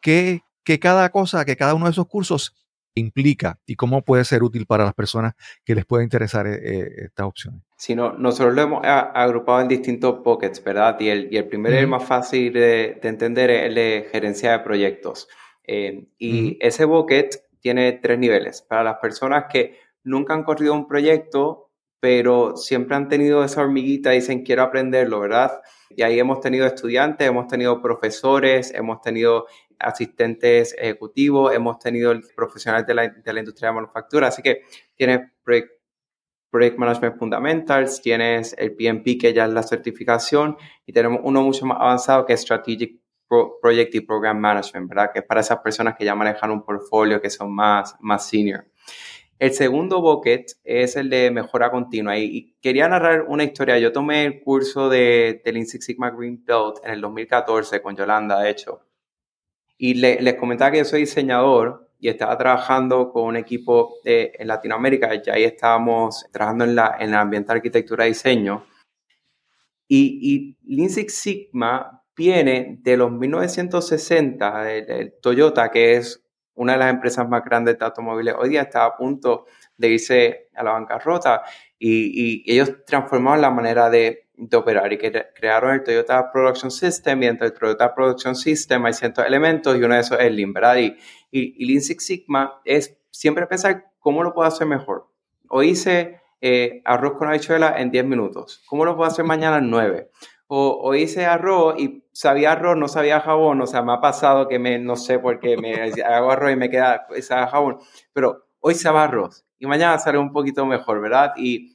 [0.00, 2.54] que, que cada cosa, que cada uno de esos cursos
[2.94, 6.92] implica y cómo puede ser útil para las personas que les pueda interesar eh, eh,
[7.04, 7.62] estas opciones.
[7.76, 10.98] Sí, nosotros lo hemos agrupado en distintos pockets, ¿verdad?
[11.00, 14.58] Y el, y el primero, el más fácil de, entender, es el de gerencia de
[14.60, 15.28] proyectos.
[15.66, 18.62] Eh, y ese bucket tiene tres niveles.
[18.62, 24.12] Para las personas que nunca han corrido un proyecto, pero siempre han tenido esa hormiguita
[24.12, 25.62] y dicen quiero aprenderlo, ¿verdad?
[25.88, 29.46] Y ahí hemos tenido estudiantes, hemos tenido profesores, hemos tenido
[29.78, 34.62] asistentes ejecutivos, hemos tenido profesionales de la, de la industria de manufactura, así que
[34.94, 40.56] tienes Project, Management Fundamentals, tienes el PMP que ya es la certificación
[40.86, 43.00] y tenemos uno mucho más avanzado que es Strategic
[43.60, 45.10] Project y Program Management, ¿verdad?
[45.12, 48.66] Que es para esas personas que ya manejan un portfolio que son más, más senior.
[49.38, 53.78] El segundo bucket es el de mejora continua y, quería narrar una historia.
[53.78, 57.96] Yo tomé el curso de, del Lean Six Sigma Green Belt en el 2014 con
[57.96, 58.80] Yolanda, de hecho.
[59.76, 65.14] Y les comentaba que yo soy diseñador y estaba trabajando con un equipo en Latinoamérica,
[65.22, 68.66] ya ahí estábamos trabajando en, la, en el ambiente de arquitectura y diseño.
[69.88, 76.22] Y, y Lean Six Sigma viene de los 1960, del, Toyota, que es
[76.54, 78.34] una de las empresas más grandes de automóviles.
[78.38, 81.42] Hoy día está a punto de irse a la bancarrota
[81.78, 86.70] y, y ellos transformaron la manera de de operar y que crearon el Toyota Production
[86.70, 90.32] System y dentro del Toyota Production System hay cientos elementos y uno de esos es
[90.32, 90.76] Lean, ¿verdad?
[90.76, 90.96] Y,
[91.30, 95.08] y, Lean Six Sigma es siempre pensar cómo lo puedo hacer mejor.
[95.48, 98.62] Hoy hice eh, arroz con habichuela en 10 minutos.
[98.66, 100.10] ¿Cómo lo puedo hacer mañana en 9?
[100.46, 104.58] O, hice arroz y sabía arroz, no sabía jabón, o sea, me ha pasado que
[104.58, 107.78] me, no sé por qué, me hago arroz y me queda esa jabón,
[108.12, 111.32] pero hoy sabe arroz y mañana sale un poquito mejor, ¿verdad?
[111.36, 111.73] Y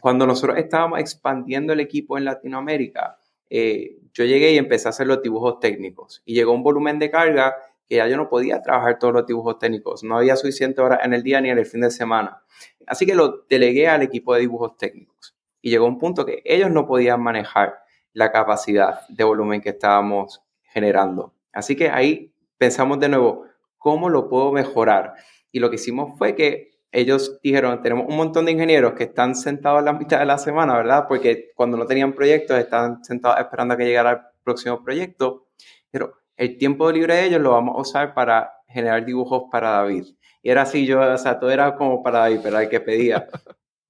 [0.00, 3.18] cuando nosotros estábamos expandiendo el equipo en Latinoamérica,
[3.50, 7.10] eh, yo llegué y empecé a hacer los dibujos técnicos y llegó un volumen de
[7.10, 7.56] carga
[7.88, 11.14] que ya yo no podía trabajar todos los dibujos técnicos, no había suficiente hora en
[11.14, 12.42] el día ni en el fin de semana.
[12.86, 16.70] Así que lo delegué al equipo de dibujos técnicos y llegó un punto que ellos
[16.70, 17.78] no podían manejar
[18.12, 21.34] la capacidad de volumen que estábamos generando.
[21.52, 23.46] Así que ahí pensamos de nuevo,
[23.78, 25.14] ¿cómo lo puedo mejorar?
[25.50, 29.34] Y lo que hicimos fue que ellos dijeron, tenemos un montón de ingenieros que están
[29.34, 31.04] sentados en la mitad de la semana, ¿verdad?
[31.06, 35.48] Porque cuando no tenían proyectos, estaban sentados esperando a que llegara el próximo proyecto.
[35.90, 40.06] Pero el tiempo libre de ellos lo vamos a usar para generar dibujos para David.
[40.42, 43.28] Y era así, yo, o sea, todo era como para David, pero el que pedía.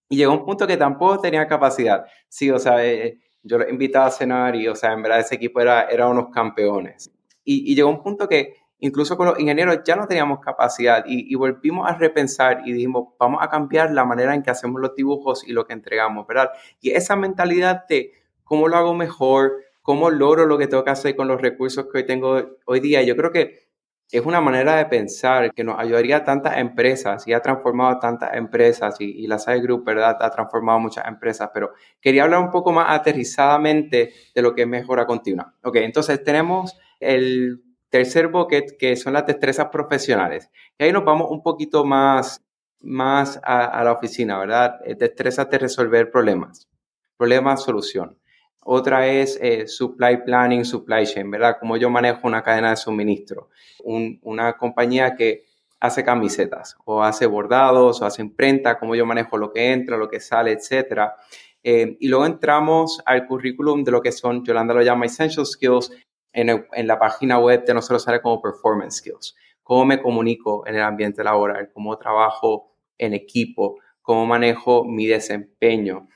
[0.09, 2.07] Y llegó un punto que tampoco tenía capacidad.
[2.29, 5.35] Sí, o sea, eh, yo los invitaba a cenar y, o sea, en verdad ese
[5.35, 7.13] equipo era, era unos campeones.
[7.45, 11.35] Y, y llegó un punto que incluso con los ingenieros ya no teníamos capacidad y,
[11.35, 15.47] volvimos a repensar y dijimos, vamos a cambiar la manera en que hacemos los dibujos
[15.47, 16.51] y lo que entregamos, ¿verdad?
[16.81, 18.13] Y esa mentalidad de
[18.45, 21.99] cómo lo hago mejor, cómo logro lo que tengo que hacer con los recursos que
[21.99, 23.69] hoy tengo hoy día, yo creo que
[24.11, 28.01] es una manera de pensar que nos ayudaría a tantas empresas y ha transformado a
[28.01, 30.17] tantas empresas y, la SAE Group, ¿verdad?
[30.21, 34.69] Ha transformado muchas empresas, pero quería hablar un poco más aterrizadamente de lo que es
[34.69, 35.55] mejora continua.
[35.63, 40.51] Ok, entonces tenemos el tercer bucket, que son las destrezas profesionales.
[40.79, 42.45] Y ahí nos vamos un poquito más,
[42.81, 44.81] más a, la oficina, ¿verdad?
[44.85, 46.69] Eh, destrezas de resolver problemas.
[47.17, 48.19] Problema, solución.
[48.65, 51.57] Otra es eh, supply planning, supply chain, ¿verdad?
[51.59, 53.49] Como yo manejo una cadena de suministro.
[53.85, 55.45] una compañía que
[55.81, 60.09] hace camisetas o hace bordados o hace imprenta, como yo manejo lo que entra, lo
[60.09, 61.15] que sale, etcétera.
[61.63, 65.93] Eh, y luego entramos al currículum de lo que son, Yolanda lo llama Essential Skills,
[66.33, 69.37] en, la página web de nosotros sale como performance skills.
[69.63, 76.09] Cómo me comunico en el ambiente laboral, cómo trabajo en equipo, cómo manejo mi desempeño,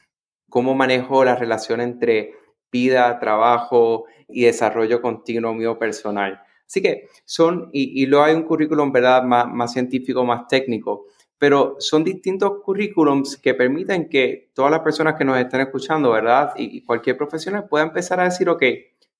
[0.48, 2.34] cómo manejo la relación entre
[2.70, 6.42] vida, trabajo y desarrollo continuo mío personal.
[6.66, 11.04] Así que son, y, luego hay un currículum, ¿verdad?, más, más científico, más técnico,
[11.42, 16.52] pero son distintos currículums que permiten que todas las personas que nos estén escuchando, ¿verdad?
[16.56, 18.62] Y, cualquier profesional pueda empezar a decir, ok,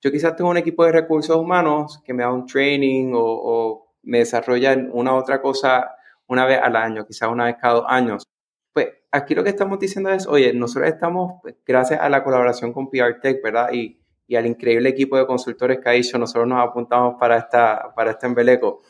[0.03, 4.19] yo quizás tengo un equipo de recursos humanos que me da un training o, me
[4.19, 5.95] desarrolla una otra cosa
[6.27, 8.25] una vez al año, quizás una vez cada dos años.
[8.73, 12.73] Pues aquí lo que estamos diciendo es, oye, nosotros estamos, pues, gracias a la colaboración
[12.73, 13.73] con PR Tech, ¿verdad?
[13.73, 17.95] Y, y, al increíble equipo de consultores que ha hecho, nosotros nos apuntamos para, esta,
[17.95, 18.83] para este embeleco.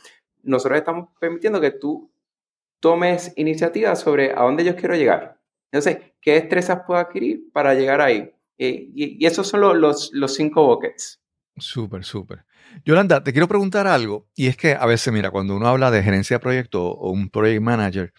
[0.42, 2.10] Nosotros estamos permitiendo que tú
[2.80, 5.38] tomes iniciativas sobre a dónde yo quiero llegar.
[5.70, 8.32] Entonces, ¿qué destrezas puedo adquirir para llegar ahí?
[8.64, 11.20] Eh, y, esos son los, los, cinco buckets.
[11.56, 12.44] Súper, súper.
[12.84, 16.00] Yolanda, te quiero preguntar algo, y es que a veces, mira, cuando uno habla de
[16.00, 18.12] gerencia de proyecto o un project manager,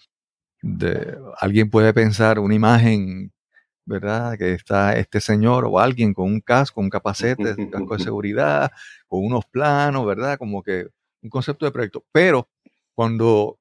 [0.62, 3.32] de, alguien puede pensar una imagen,
[3.86, 4.38] ¿verdad?
[4.38, 8.72] Que está este señor o alguien con un casco, un capacete, un casco de seguridad,
[9.08, 10.38] con unos planos, ¿verdad?
[10.38, 10.88] Como que
[11.22, 12.04] un concepto de proyecto.
[12.12, 12.50] Pero
[12.94, 13.60] cuando,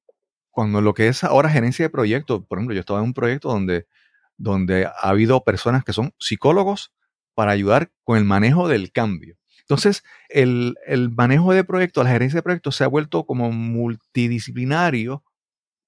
[0.50, 3.50] cuando lo que es ahora gerencia de proyecto, por ejemplo, yo estaba en un proyecto
[3.50, 3.86] donde
[4.36, 6.92] donde ha habido personas que son psicólogos
[7.34, 9.36] para ayudar con el manejo del cambio.
[9.60, 10.76] Entonces, el,
[11.16, 15.24] manejo de proyectos, la gerencia de proyectos se ha vuelto como multidisciplinario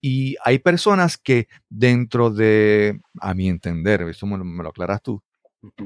[0.01, 5.23] y hay personas que dentro de, a mi entender, esto me, lo aclaras tú,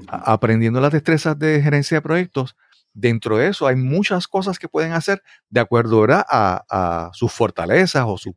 [0.09, 2.57] aprendiendo las destrezas de gerencia de proyectos,
[2.93, 8.19] dentro de eso hay muchas cosas que pueden hacer de acuerdo a, sus fortalezas o
[8.19, 8.37] su...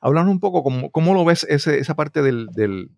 [0.00, 2.90] Háblanos un poco cómo, cómo lo ves esa parte del,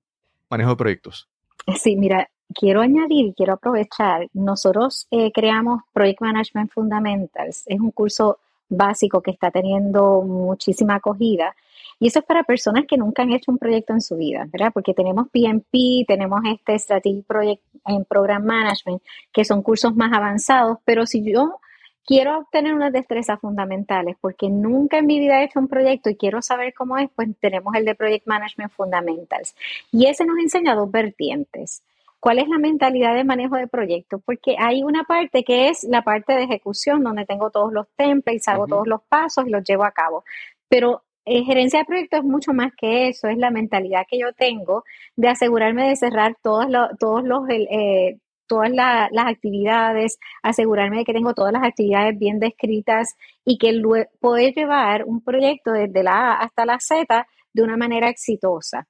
[0.52, 1.28] manejo de proyectos?
[1.76, 7.90] Sí, mira, quiero añadir y quiero aprovechar, nosotros eh, creamos Project Management Fundamentals, es un
[7.90, 8.38] curso
[8.68, 11.54] básico que está teniendo muchísima acogida
[11.98, 14.72] y eso es para personas que nunca han hecho un proyecto en su vida, ¿verdad?
[14.74, 20.78] Porque tenemos PMP, tenemos este Strategic Project en Program Management, que son cursos más avanzados,
[20.84, 21.60] pero si yo
[22.04, 26.16] quiero obtener unas destrezas fundamentales porque nunca en mi vida he hecho un proyecto y
[26.16, 29.54] quiero saber cómo es, pues tenemos el de Project Management Fundamentals.
[29.90, 31.82] Y ese nos enseña dos vertientes.
[32.20, 34.20] ¿Cuál es la mentalidad de manejo de proyectos?
[34.24, 38.46] Porque hay una parte que es la parte de ejecución, donde tengo todos los templates,
[38.46, 40.24] hago todos los pasos y los llevo a cabo.
[40.68, 44.32] Pero eh, gerencia de proyectos es mucho más que eso, es la mentalidad que yo
[44.32, 44.84] tengo
[45.16, 48.18] de asegurarme de cerrar todos, los, todos los, eh,
[48.52, 53.82] todas las actividades, asegurarme de que tengo todas las actividades bien descritas y que
[54.20, 58.86] poder llevar un proyecto desde la A hasta la Z de una manera exitosa.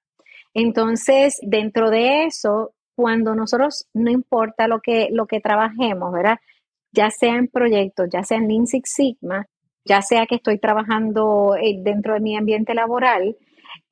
[0.53, 6.39] Entonces, dentro de eso, cuando nosotros, no importa lo que, lo que trabajemos, ¿verdad?
[6.91, 9.47] Ya sea en proyectos, ya sea en Lean Six Sigma,
[9.85, 13.37] ya sea que estoy trabajando eh, dentro de mi ambiente laboral,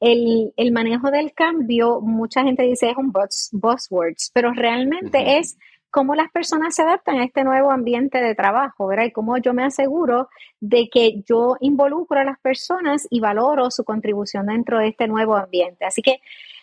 [0.01, 5.59] el, manejo del cambio, mucha gente dice es un buzzwords, pero realmente es
[5.91, 9.05] cómo las personas se adaptan a este nuevo ambiente de trabajo, ¿verdad?
[9.05, 10.29] Y cómo yo me aseguro
[10.61, 15.37] de que yo involucro a las personas y valoro su contribución dentro de este nuevo
[15.37, 15.85] ambiente.
[15.85, 16.21] Así que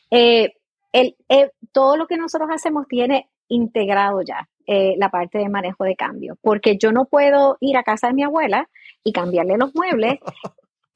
[0.10, 0.54] eh,
[0.92, 5.84] el, eh, todo lo que nosotros hacemos tiene integrado ya eh, la parte de manejo
[5.84, 8.70] de cambio, porque yo no puedo ir a casa de mi abuela
[9.04, 10.20] y cambiarle los muebles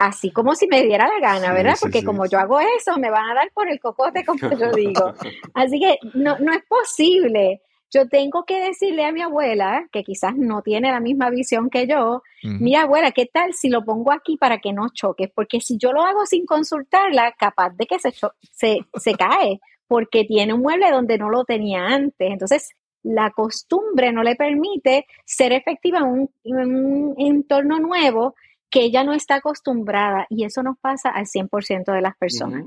[0.02, 1.76] así como si me diera la gana, ¿verdad?
[1.80, 5.14] Porque como yo hago eso, me van a dar por el cocote, como yo digo.
[5.54, 7.62] Así que no, no es posible.
[7.94, 11.88] Yo tengo que decirle a mi abuela, que quizás no tiene la misma visión que
[11.88, 15.28] yo, mi abuela, ¿qué tal si lo pongo aquí para que no choque?
[15.28, 18.14] Porque si yo lo hago sin consultarla, capaz de que se,
[18.54, 22.32] se, se cae, porque tiene un mueble donde no lo tenía antes.
[22.32, 22.70] Entonces,
[23.04, 28.36] la costumbre no le permite ser efectiva en un, en un entorno nuevo
[28.72, 32.66] que ella no está acostumbrada y eso nos pasa al 100% de las personas.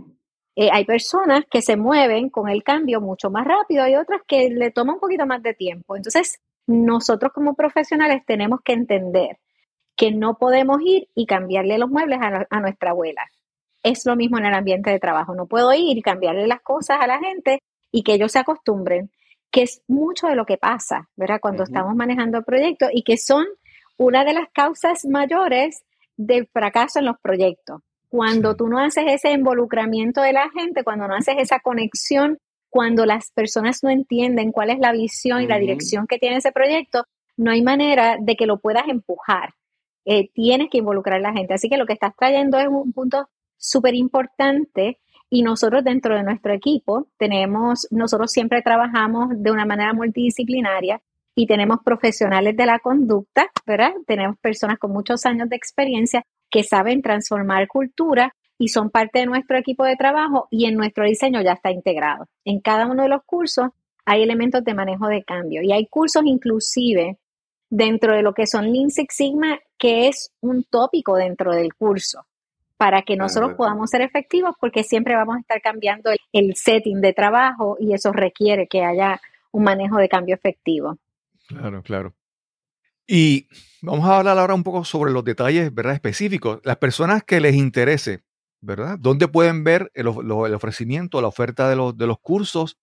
[0.54, 4.50] Eh, hay personas que se mueven con el cambio mucho más rápido, y otras que
[4.50, 5.96] le toma un poquito más de tiempo.
[5.96, 9.38] Entonces, nosotros como profesionales tenemos que entender
[9.96, 13.22] que no podemos ir y cambiarle los muebles a, nuestra abuela.
[13.82, 15.34] Es lo mismo en el ambiente de trabajo.
[15.34, 19.10] No puedo ir y cambiarle las cosas a la gente y que ellos se acostumbren,
[19.50, 21.38] que es mucho de lo que pasa, ¿verdad?
[21.40, 23.46] Cuando estamos manejando proyectos y que son
[23.96, 25.84] una de las causas mayores
[26.16, 27.80] del fracaso en los proyectos.
[28.08, 32.38] Cuando tú no haces ese involucramiento de la gente, cuando no haces esa conexión,
[32.70, 36.52] cuando las personas no entienden cuál es la visión y la dirección que tiene ese
[36.52, 37.04] proyecto,
[37.36, 39.50] no hay manera de que lo puedas empujar.
[40.04, 41.54] Eh, tienes que involucrar a la gente.
[41.54, 44.98] Así que lo que estás trayendo es un punto súper importante
[45.30, 51.00] y nosotros dentro de nuestro equipo tenemos, nosotros siempre trabajamos de una manera multidisciplinaria
[51.34, 53.92] y tenemos profesionales de la conducta, ¿verdad?
[54.06, 59.26] Tenemos personas con muchos años de experiencia que saben transformar cultura y son parte de
[59.26, 62.26] nuestro equipo de trabajo y en nuestro diseño ya está integrado.
[62.44, 63.70] En cada uno de los cursos
[64.04, 67.18] hay elementos de manejo de cambio y hay cursos inclusive
[67.70, 72.26] dentro de lo que son Lean Six Sigma que es un tópico dentro del curso
[72.76, 77.12] para que nosotros podamos ser efectivos porque siempre vamos a estar cambiando el setting de
[77.12, 79.20] trabajo y eso requiere que haya
[79.52, 80.98] un manejo de cambio efectivo.
[81.46, 82.14] Claro, claro.
[83.06, 83.48] Y
[83.82, 85.94] vamos a hablar ahora un poco sobre los detalles, ¿verdad?
[85.94, 86.60] Específicos.
[86.64, 88.22] Las personas que les interese,
[88.60, 88.98] ¿verdad?
[88.98, 92.78] ¿Dónde pueden ver el, ofrecimiento, la oferta de los, de los cursos?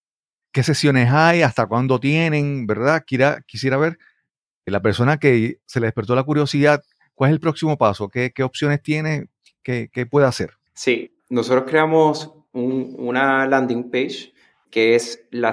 [0.52, 1.42] ¿Qué sesiones hay?
[1.42, 2.66] ¿Hasta cuándo tienen?
[2.66, 3.04] ¿Verdad?
[3.04, 3.98] Quisiera, quisiera ver
[4.66, 6.82] la persona que se le despertó la curiosidad,
[7.14, 8.08] ¿cuál es el próximo paso?
[8.08, 9.28] ¿Qué, opciones tiene?
[9.62, 10.52] ¿Qué, puede hacer?
[10.74, 14.32] Sí, nosotros creamos una landing page
[14.70, 15.52] que es la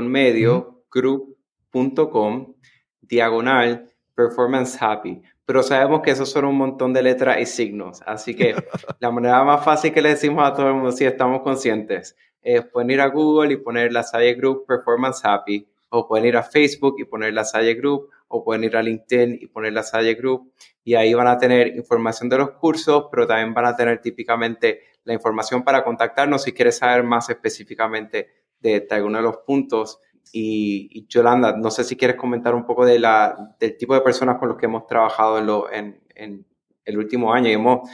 [0.00, 1.37] medio group
[1.70, 2.54] com
[3.02, 5.22] diagonal performance happy.
[5.44, 8.02] Pero sabemos que esos son un montón de letras y signos.
[8.04, 8.54] Así que
[9.00, 12.64] la manera más fácil que le decimos a todo el mundo, si estamos conscientes, es
[12.66, 16.42] pueden ir a Google y poner la Salle Group Performance Happy, o pueden ir a
[16.42, 20.14] Facebook y poner la Salle Group, o pueden ir a LinkedIn y poner la Salle
[20.14, 20.52] Group,
[20.84, 24.82] y ahí van a tener información de los cursos, pero también van a tener típicamente
[25.04, 28.28] la información para contactarnos si quieres saber más específicamente
[28.60, 30.00] de, de alguno de los puntos
[30.32, 34.38] y, Yolanda, no sé si quieres comentar un poco de la, del tipo de personas
[34.38, 36.46] con los que hemos trabajado en, lo, en, en
[36.84, 37.48] el último año.
[37.48, 37.88] Y hemos,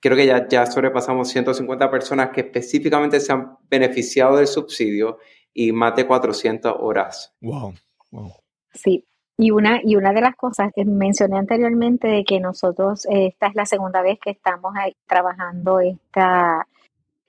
[0.00, 5.18] creo que ya, ya sobrepasamos 150 personas que específicamente se han beneficiado del subsidio
[5.52, 7.34] y más de 400 horas.
[7.40, 7.74] Wow,
[8.10, 8.32] wow.
[8.72, 9.04] Sí,
[9.38, 13.48] y una, y una de las cosas que mencioné anteriormente de que nosotros, eh, esta
[13.48, 16.66] es la segunda vez que estamos ahí trabajando esta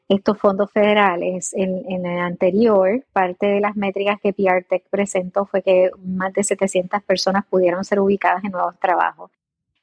[0.07, 1.53] estos fondos federales.
[1.53, 7.03] En, el anterior, parte de las métricas que PRTech presentó fue que más de 700
[7.03, 9.31] personas pudieron ser ubicadas en nuevos trabajos.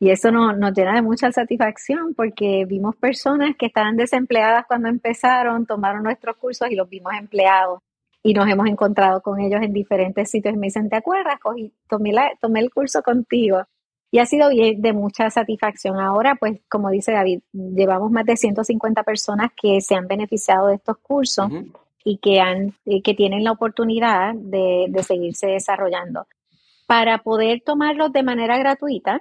[0.01, 5.67] Y eso nos llena de mucha satisfacción porque vimos personas que estaban desempleadas cuando empezaron,
[5.67, 7.81] tomaron nuestros cursos y los vimos empleados.
[8.23, 10.55] Y nos hemos encontrado con ellos en diferentes sitios.
[10.55, 11.39] Y me dicen, ¿te acuerdas?
[11.41, 13.65] Cogí, tomé, la, tomé el curso contigo
[14.15, 15.99] y ha sido de mucha satisfacción.
[15.99, 20.77] Ahora, pues, como dice David, llevamos más de 150 personas que se han beneficiado de
[20.77, 21.51] estos cursos
[22.05, 26.29] y que, han, que tienen la oportunidad de, seguirse desarrollando.
[26.87, 29.21] Para poder tomarlos de manera gratuita,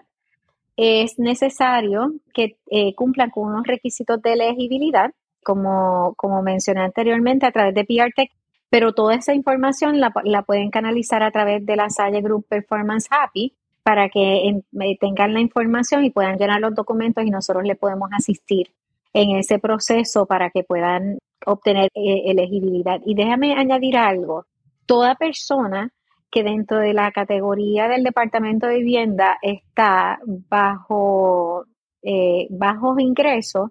[0.78, 5.10] es necesario que eh, cumplan con unos requisitos de elegibilidad,
[5.44, 8.32] como, como mencioné anteriormente, a través de PRTech,
[8.70, 13.08] pero toda esa información la, la pueden canalizar a través de la Salle Group Performance
[13.10, 14.62] Happy, para que
[15.00, 18.74] tengan la información y puedan llenar los documentos y nosotros le podemos asistir
[19.14, 23.00] en ese proceso para que puedan obtener eh, elegibilidad.
[23.06, 24.46] Y déjame añadir algo,
[24.86, 25.92] toda persona
[26.32, 31.66] que dentro de la categoría del Departamento de Vivienda está bajo
[32.02, 33.70] eh, bajos ingresos,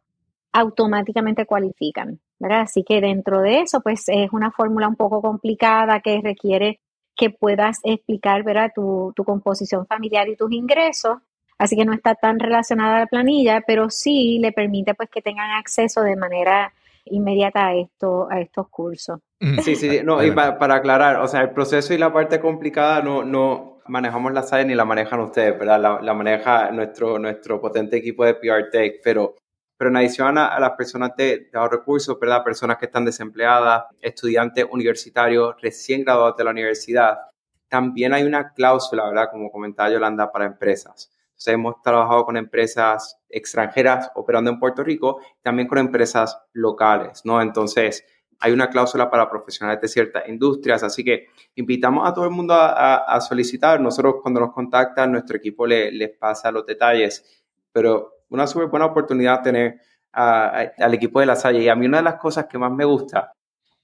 [0.53, 2.61] automáticamente cualifican, ¿verdad?
[2.61, 6.81] Así que dentro de eso, pues es una fórmula un poco complicada que requiere
[7.17, 8.73] que puedas explicar, ¿verdad?
[8.75, 11.19] Tu, tu composición familiar y tus ingresos.
[11.59, 15.23] Así que no está tan relacionada a la planilla, pero sí le permite pues que
[15.23, 16.73] tengan acceso de manera
[17.05, 19.21] inmediata a, esto, a estos cursos.
[19.41, 19.59] Mm.
[19.61, 23.25] Sí, sí, no, y para, aclarar, o sea, el proceso y la parte complicada no,
[23.25, 26.01] no manejamos la SAE ni la manejan ustedes, ¿verdad?
[26.01, 29.35] La, maneja nuestro, nuestro potente equipo de PR Tech, pero,
[29.83, 32.45] pero en adición a, las personas de, de recursos, ¿verdad?
[32.45, 37.19] Personas que están desempleadas, estudiantes universitarios recién graduados de la universidad,
[37.67, 39.31] también hay una cláusula, ¿verdad?
[39.33, 41.11] Como comentaba Yolanda, para empresas
[41.51, 47.43] hemos trabajado con empresas extranjeras operando en Puerto Rico, también con empresas locales, ¿no?
[47.43, 48.05] Entonces,
[48.39, 51.27] hay una cláusula para profesionales de ciertas industrias, así que
[51.57, 53.81] invitamos a todo el mundo a, solicitar.
[53.81, 59.43] Nosotros cuando nos contactan, nuestro equipo les pasa los detalles, pero una súper buena oportunidad
[59.43, 59.81] tener
[60.13, 61.61] al equipo de la Salle.
[61.61, 63.33] Y a mí una de las cosas que más me gusta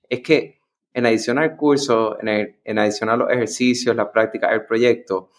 [0.09, 0.59] es que
[0.92, 5.30] en adición al curso, en, en adición a los ejercicios, la práctica, el proyecto,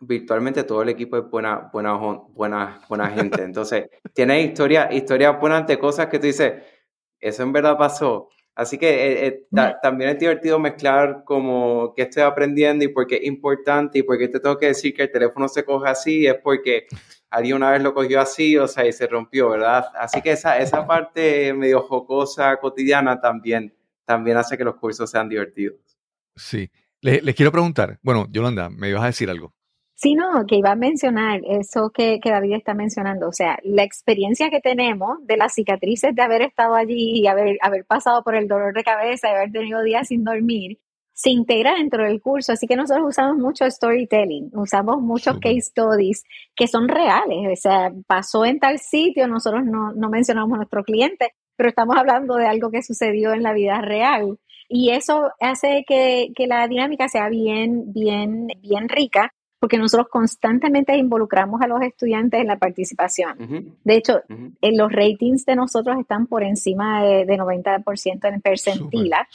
[0.00, 3.42] virtualmente todo el equipo es buena, buena, buena, buena gente.
[3.42, 6.62] Entonces, tiene historia, historia buenas de cosas que tú dices,
[7.20, 8.28] eso en verdad pasó.
[8.58, 13.14] Así que eh, eh, también es divertido mezclar como qué estoy aprendiendo y por qué
[13.18, 16.26] es importante y por qué te tengo que decir que el teléfono se coge así,
[16.26, 16.88] es porque
[17.30, 19.84] alguien una vez lo cogió así, o sea, y se rompió, ¿verdad?
[19.94, 23.72] Así que esa, esa parte medio jocosa, cotidiana también,
[24.04, 25.76] también hace que los cursos sean divertidos.
[26.34, 26.68] Sí.
[27.00, 29.54] Les, les quiero preguntar, bueno, Yolanda, me ibas a decir algo.
[30.00, 34.48] Sí, no, que iba a mencionar eso que, David está mencionando, o sea, la experiencia
[34.48, 38.46] que tenemos de las cicatrices de haber estado allí y haber, haber pasado por el
[38.46, 40.78] dolor de cabeza y haber tenido días sin dormir,
[41.14, 42.52] se integra dentro del curso.
[42.52, 46.22] Así que nosotros usamos mucho storytelling, usamos muchos case studies
[46.54, 50.84] que son reales, o sea, pasó en tal sitio, nosotros no, no mencionamos a nuestro
[50.84, 54.38] cliente, pero estamos hablando de algo que sucedió en la vida real.
[54.68, 60.96] Y eso hace que, que la dinámica sea bien, bien, bien rica porque nosotros constantemente
[60.96, 63.76] involucramos a los estudiantes en la participación.
[63.84, 69.28] De hecho, en los ratings de nosotros están por encima de, 90% en percentila,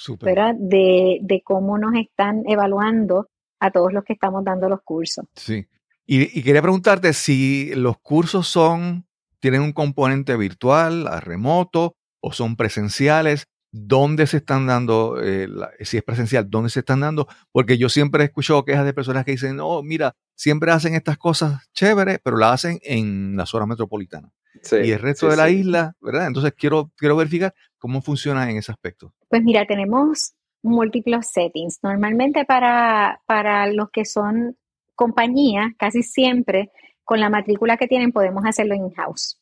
[0.58, 5.26] De, de, cómo nos están evaluando a todos los que estamos dando los cursos.
[5.36, 5.68] Sí.
[6.06, 9.06] Y, y quería preguntarte si los cursos son,
[9.40, 15.48] tienen un componente virtual, a remoto, o son presenciales dónde se están dando, eh,
[15.82, 19.26] si es presencial, dónde se están dando, porque yo siempre he escuchado quejas de personas
[19.26, 23.66] que dicen, no, mira, siempre hacen estas cosas chéveres, pero las hacen en la zona
[23.66, 24.32] metropolitana.
[24.72, 26.28] y el resto de la isla, ¿verdad?
[26.28, 29.12] Entonces quiero, quiero verificar cómo funciona en ese aspecto.
[29.28, 31.80] Pues mira, tenemos múltiples settings.
[31.82, 34.56] Normalmente para, para los que son
[34.94, 36.72] compañías, casi siempre
[37.04, 39.40] con la matrícula que tienen podemos hacerlo in-house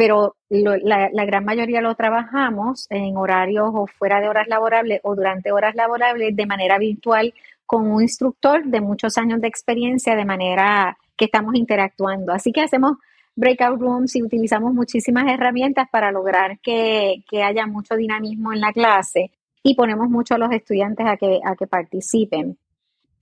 [0.00, 5.52] pero la, gran mayoría lo trabajamos en horarios o fuera de horas laborables o durante
[5.52, 7.34] horas laborables de manera virtual
[7.66, 12.32] con un instructor de muchos años de experiencia de manera que estamos interactuando.
[12.32, 12.92] Así que hacemos
[13.36, 18.72] breakout rooms y utilizamos muchísimas herramientas para lograr que, que haya mucho dinamismo en la
[18.72, 19.32] clase
[19.62, 22.56] y ponemos mucho a los estudiantes a que, a que participen.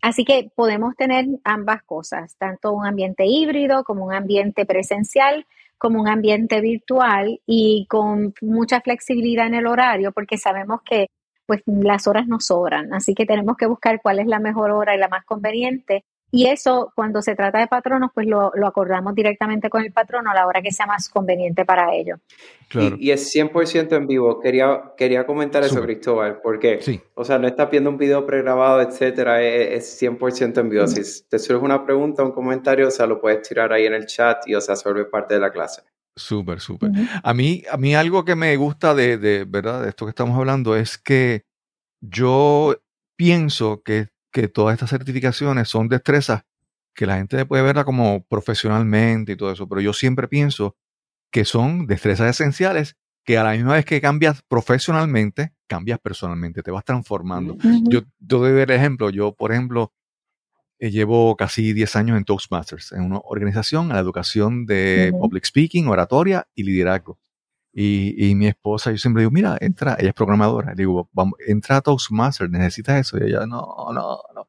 [0.00, 5.44] Así que podemos tener ambas cosas, tanto un ambiente híbrido como un ambiente presencial,
[5.78, 11.08] como un ambiente virtual y con mucha flexibilidad en el horario, porque sabemos que
[11.46, 14.94] pues las horas nos sobran, así que tenemos que buscar cuál es la mejor hora
[14.94, 19.70] y la más conveniente y eso, cuando se trata de patronos, pues lo, acordamos directamente
[19.70, 22.18] con el patrono a la hora que sea más conveniente para ellos.
[22.74, 24.38] Y, es 100% en vivo.
[24.38, 26.80] Quería, quería comentar eso, Cristóbal, porque,
[27.14, 30.86] o sea, no estás viendo un video pregrabado, etcétera, es, 100% en vivo.
[30.86, 34.04] Si te surge una pregunta, un comentario, o sea, lo puedes tirar ahí en el
[34.04, 35.82] chat y, o sea, se vuelve parte de la clase.
[36.14, 36.90] Súper, súper.
[37.22, 39.82] A mí, a mí algo que me gusta de, de, ¿verdad?
[39.82, 41.44] de esto que estamos hablando es que
[42.02, 42.76] yo
[43.16, 44.08] pienso que
[44.40, 46.44] que todas estas certificaciones son destrezas
[46.94, 50.76] que la gente puede verla como profesionalmente y todo eso, pero yo siempre pienso
[51.32, 56.70] que son destrezas esenciales que a la misma vez que cambias profesionalmente, cambias personalmente, te
[56.70, 57.56] vas transformando.
[57.90, 59.92] Yo, yo doy el ejemplo, yo por ejemplo
[60.78, 65.44] eh, llevo casi 10 años en Toastmasters, en una organización a la educación de public
[65.46, 67.18] speaking, oratoria y liderazgo.
[67.72, 71.80] Y, mi esposa, yo siempre digo, mira, entra, ella es programadora, digo, vamos, entra a
[71.80, 73.18] Toastmasters, necesitas eso.
[73.18, 74.48] Y ella, no, no, no.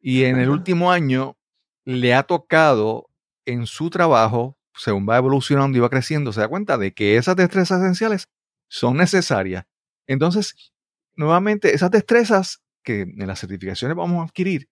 [0.00, 1.36] Y en el último año
[1.84, 3.08] le ha tocado
[3.44, 7.36] en su trabajo, según va evolucionando y va creciendo, se da cuenta de que esas
[7.36, 8.28] destrezas esenciales
[8.68, 9.64] son necesarias.
[10.06, 10.72] Entonces,
[11.14, 14.68] nuevamente, esas destrezas que en las certificaciones vamos a adquirir,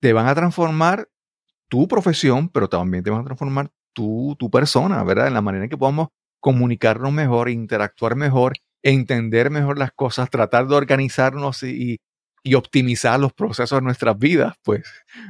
[0.00, 1.08] te van a transformar
[1.68, 5.28] tu profesión, pero también te van a transformar tu, tu persona, ¿verdad?
[5.28, 6.08] En la manera en que podamos
[6.40, 12.00] comunicarnos mejor, interactuar mejor, entender mejor las cosas, tratar de organizarnos y,
[12.42, 14.84] y optimizar los procesos de nuestras vidas, pues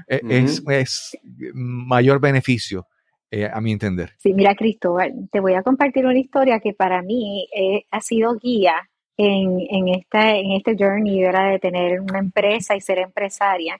[0.06, 1.18] e, es, es,
[1.54, 2.86] mayor beneficio,
[3.30, 4.12] eh, a mi entender.
[4.18, 8.36] Sí, mira, Cristóbal, te voy a compartir una historia que para mí eh, ha sido
[8.36, 11.50] guía en, en, esta, en este journey ¿verdad?
[11.50, 13.78] de tener una empresa y ser empresaria.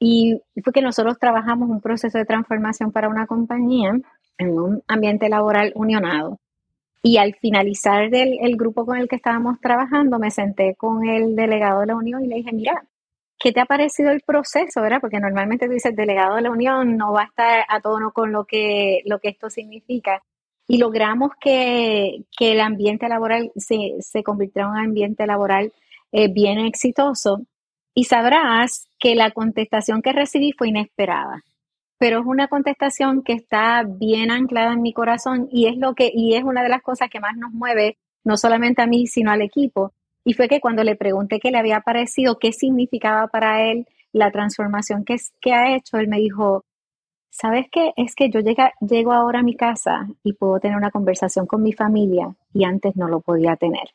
[0.00, 3.92] Y fue que nosotros trabajamos un proceso de transformación para una compañía
[4.38, 6.40] en un ambiente laboral unionado.
[7.06, 11.36] Y al finalizar del el grupo con el que estábamos trabajando, me senté con el
[11.36, 12.82] delegado de la Unión y le dije, mira,
[13.38, 14.80] ¿qué te ha parecido el proceso?
[14.80, 15.02] ¿verdad?
[15.02, 18.32] Porque normalmente tú dices, delegado de la Unión no va a estar a tono con
[18.32, 20.22] lo que, lo que esto significa.
[20.66, 25.74] Y logramos que, que el ambiente laboral se, se convirtiera en un ambiente laboral
[26.10, 27.42] eh, bien exitoso.
[27.94, 31.44] Y sabrás que la contestación que recibí fue inesperada
[31.98, 36.10] pero es una contestación que está bien anclada en mi corazón y es lo que
[36.12, 39.30] y es una de las cosas que más nos mueve no solamente a mí sino
[39.30, 39.92] al equipo.
[40.24, 44.30] Y fue que cuando le pregunté qué le había parecido qué significaba para él la
[44.30, 46.64] transformación que, que ha hecho él me dijo
[47.30, 50.92] sabes qué es que yo llega, llego ahora a mi casa y puedo tener una
[50.92, 53.88] conversación con mi familia y antes no lo podía tener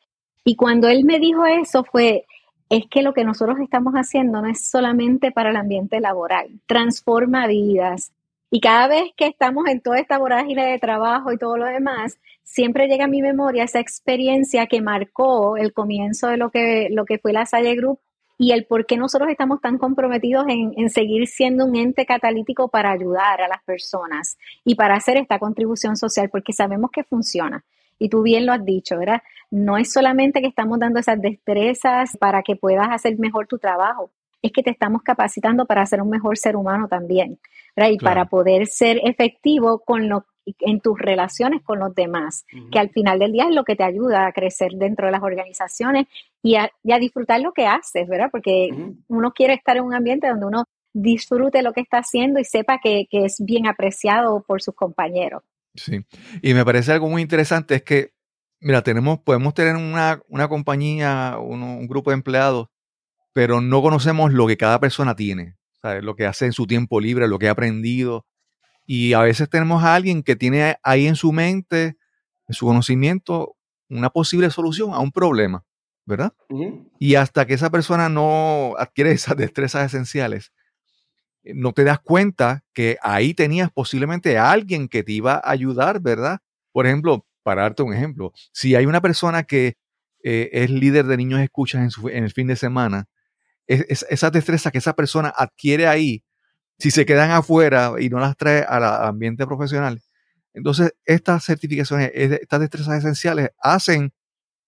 [0.44, 2.26] y cuando él me dijo eso fue
[2.70, 7.48] es que lo que nosotros estamos haciendo no es solamente para el ambiente laboral, transforma
[7.48, 8.12] vidas.
[8.48, 12.18] Y cada vez que estamos en toda esta vorágine de trabajo y todo lo demás,
[12.44, 17.04] siempre llega a mi memoria esa experiencia que marcó el comienzo de lo que, lo
[17.04, 17.98] que fue la Salle Group
[18.38, 22.68] y el por qué nosotros estamos tan comprometidos en, en, seguir siendo un ente catalítico
[22.68, 27.64] para ayudar a las personas y para hacer esta contribución social, porque sabemos que funciona.
[28.00, 29.22] Y tú bien lo has dicho, ¿verdad?
[29.50, 34.10] No es solamente que estamos dando esas destrezas para que puedas hacer mejor tu trabajo,
[34.42, 37.38] es que te estamos capacitando para ser un mejor ser humano también,
[37.76, 37.90] ¿verdad?
[37.92, 40.24] Y para poder ser efectivo con lo,
[40.60, 43.84] en tus relaciones con los demás, que al final del día es lo que te
[43.84, 46.06] ayuda a crecer dentro de las organizaciones
[46.42, 48.28] y a, disfrutar lo que haces, ¿verdad?
[48.32, 48.70] Porque
[49.08, 52.78] uno quiere estar en un ambiente donde uno disfrute lo que está haciendo y sepa
[52.82, 55.42] que, que es bien apreciado por sus compañeros.
[55.74, 56.04] Sí,
[56.42, 58.12] y me parece algo muy interesante es que,
[58.60, 62.68] mira, tenemos, podemos tener una, una compañía, un grupo de empleados,
[63.32, 66.02] pero no conocemos lo que cada persona tiene, ¿sabes?
[66.02, 68.26] lo que hace en su tiempo libre, lo que ha aprendido.
[68.86, 71.96] Y a veces tenemos a alguien que tiene ahí en su mente,
[72.48, 73.56] en su conocimiento,
[73.88, 75.64] una posible solución a un problema,
[76.06, 76.32] ¿verdad?
[76.98, 80.52] Y hasta que esa persona no adquiere esas destrezas esenciales,
[81.44, 86.00] no te das cuenta que ahí tenías posiblemente a alguien que te iba a ayudar,
[86.00, 86.40] ¿verdad?
[86.72, 89.76] Por ejemplo, para darte un ejemplo, si hay una persona que
[90.22, 93.06] eh, es líder de niños escuchas en, el fin de semana,
[93.66, 96.22] es, esa destreza que esa persona adquiere ahí,
[96.78, 100.00] si se quedan afuera y no las trae al ambiente profesional,
[100.52, 104.12] entonces estas certificaciones, estas destrezas esenciales hacen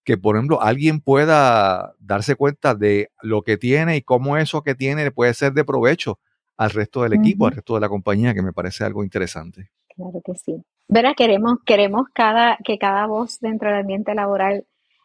[0.04, 4.74] que, por ejemplo, alguien pueda darse cuenta de lo que tiene y cómo eso que
[4.74, 6.18] tiene puede ser de provecho
[6.62, 9.70] al resto del equipo, al resto de la compañía, que me parece algo interesante.
[9.94, 10.62] Claro que sí.
[10.88, 14.64] Verá, queremos, queremos cada, que cada voz dentro del ambiente laboral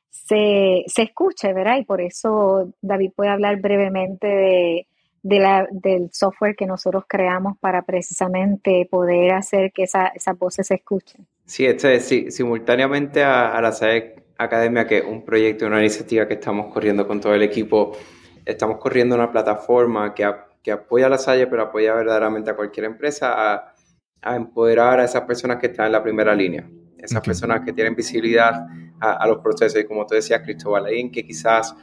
[0.10, 1.78] se, se escuche, ¿verdad?
[1.80, 4.88] Y por eso David puede hablar brevemente de,
[5.24, 10.68] de la, del software que nosotros creamos para precisamente poder hacer que esa, esas voces
[10.68, 11.28] se escuchen.
[11.46, 16.28] Sí, este, sí simultáneamente a, a la SAEC Academia, que es un proyecto, una iniciativa
[16.28, 17.98] que estamos corriendo con todo el equipo,
[18.46, 22.54] estamos corriendo una plataforma que ha que apoya a la Salle, pero apoya verdaderamente a
[22.54, 23.74] cualquier empresa a,
[24.22, 27.96] a, empoderar a esas personas que están en la primera línea, esas personas que tienen
[27.96, 28.68] visibilidad
[29.00, 29.80] a, los procesos.
[29.80, 31.74] Y como tú decías, Cristóbal, en que quizás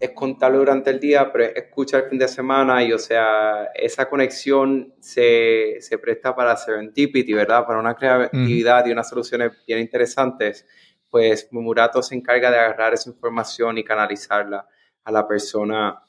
[0.00, 4.08] es contarlo durante el día, pero escucha el fin de semana y, o sea, esa
[4.08, 7.64] conexión se, se presta para serendipity, ¿verdad?
[7.64, 10.66] Para una creatividad y unas soluciones bien interesantes.
[11.08, 14.66] Pues Murato se encarga de agarrar esa información y canalizarla
[15.04, 16.02] a la persona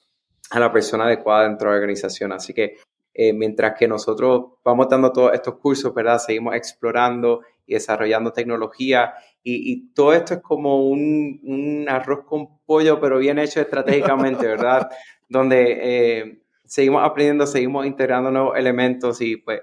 [0.53, 2.31] a la persona adecuada dentro de la organización.
[2.31, 2.77] Así que
[3.13, 6.19] eh, mientras que nosotros vamos dando todos estos cursos, ¿verdad?
[6.19, 9.13] Seguimos explorando y desarrollando tecnología
[9.45, 14.89] y, todo esto es como un, arroz con pollo, pero bien hecho estratégicamente, ¿verdad?
[15.27, 19.61] Donde eh, seguimos aprendiendo, seguimos integrando nuevos elementos y pues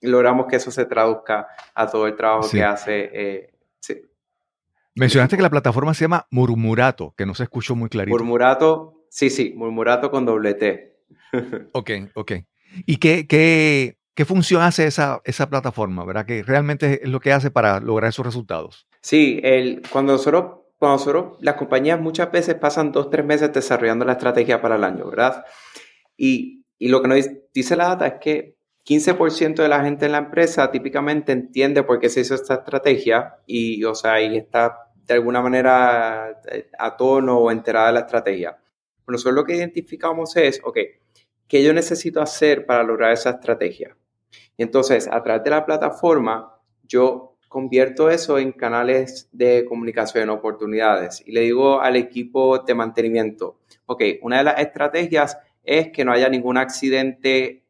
[0.00, 3.10] logramos que eso se traduzca a todo el trabajo que hace.
[3.12, 4.00] Eh, sí.
[4.94, 8.16] Mencionaste que la plataforma se llama Murmurato, que no se escuchó muy clarito.
[8.16, 10.96] Murmurato Sí, sí, Murmurato con doble T.
[11.72, 12.32] ok, ok.
[12.86, 16.24] ¿Y qué, qué, qué función hace esa, esa plataforma, verdad?
[16.24, 18.86] Que realmente es lo que hace para lograr esos resultados.
[19.02, 24.06] Sí, el, cuando nosotros cuando nosotros, las compañías muchas veces pasan dos, tres meses desarrollando
[24.06, 25.44] la estrategia para el año, ¿verdad?
[26.16, 28.56] Y, y lo que nos dice la data es que
[28.86, 33.36] 15% de la gente en la empresa típicamente entiende por qué se hizo esta estrategia
[33.46, 38.00] y, o sea, y está de alguna manera eh, a tono o enterada de la
[38.00, 38.56] estrategia.
[39.06, 40.78] Nosotros lo que identificamos es, ok,
[41.48, 43.96] ¿qué yo necesito hacer para lograr esa estrategia?
[44.56, 51.22] Y entonces, a través de la plataforma, yo convierto eso en canales de comunicación, oportunidades.
[51.26, 56.12] Y le digo al equipo de mantenimiento, ok, una de las estrategias es que no
[56.12, 57.64] haya ningún accidente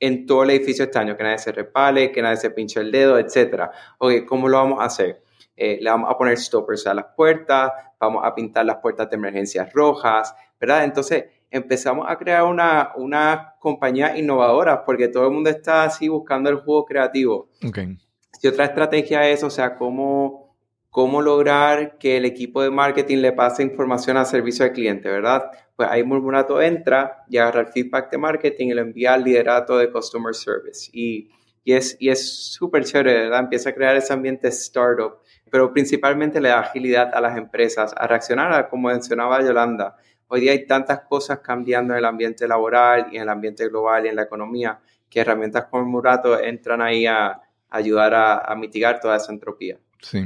[0.00, 3.18] en todo el edificio este que nadie se repale, que nadie se pinche el dedo,
[3.18, 3.70] etc.
[3.98, 5.22] Ok, ¿cómo lo vamos a hacer?
[5.56, 9.16] Eh, le vamos a poner stoppers a las puertas, vamos a pintar las puertas de
[9.16, 10.84] emergencias rojas, ¿verdad?
[10.84, 16.50] Entonces empezamos a crear una, una compañía innovadora porque todo el mundo está así buscando
[16.50, 17.48] el juego creativo.
[17.66, 17.96] Okay.
[18.32, 20.56] Si otra estrategia es, o sea, cómo,
[20.90, 25.44] cómo lograr que el equipo de marketing le pase información al servicio al cliente, ¿verdad?
[25.76, 29.78] Pues ahí Murmurato entra y agarra el feedback de marketing y lo envía al liderato
[29.78, 30.90] de Customer Service.
[30.92, 31.30] Y,
[31.62, 33.40] y es y súper chévere, ¿verdad?
[33.40, 35.18] Empieza a crear ese ambiente startup
[35.54, 39.94] pero principalmente le da agilidad a las empresas a reaccionar, como mencionaba Yolanda.
[40.26, 44.04] Hoy día hay tantas cosas cambiando en el ambiente laboral y en el ambiente global
[44.04, 47.40] y en la economía que herramientas como Murato entran ahí a,
[47.70, 49.78] ayudar a, mitigar toda esa entropía.
[50.02, 50.24] Sí.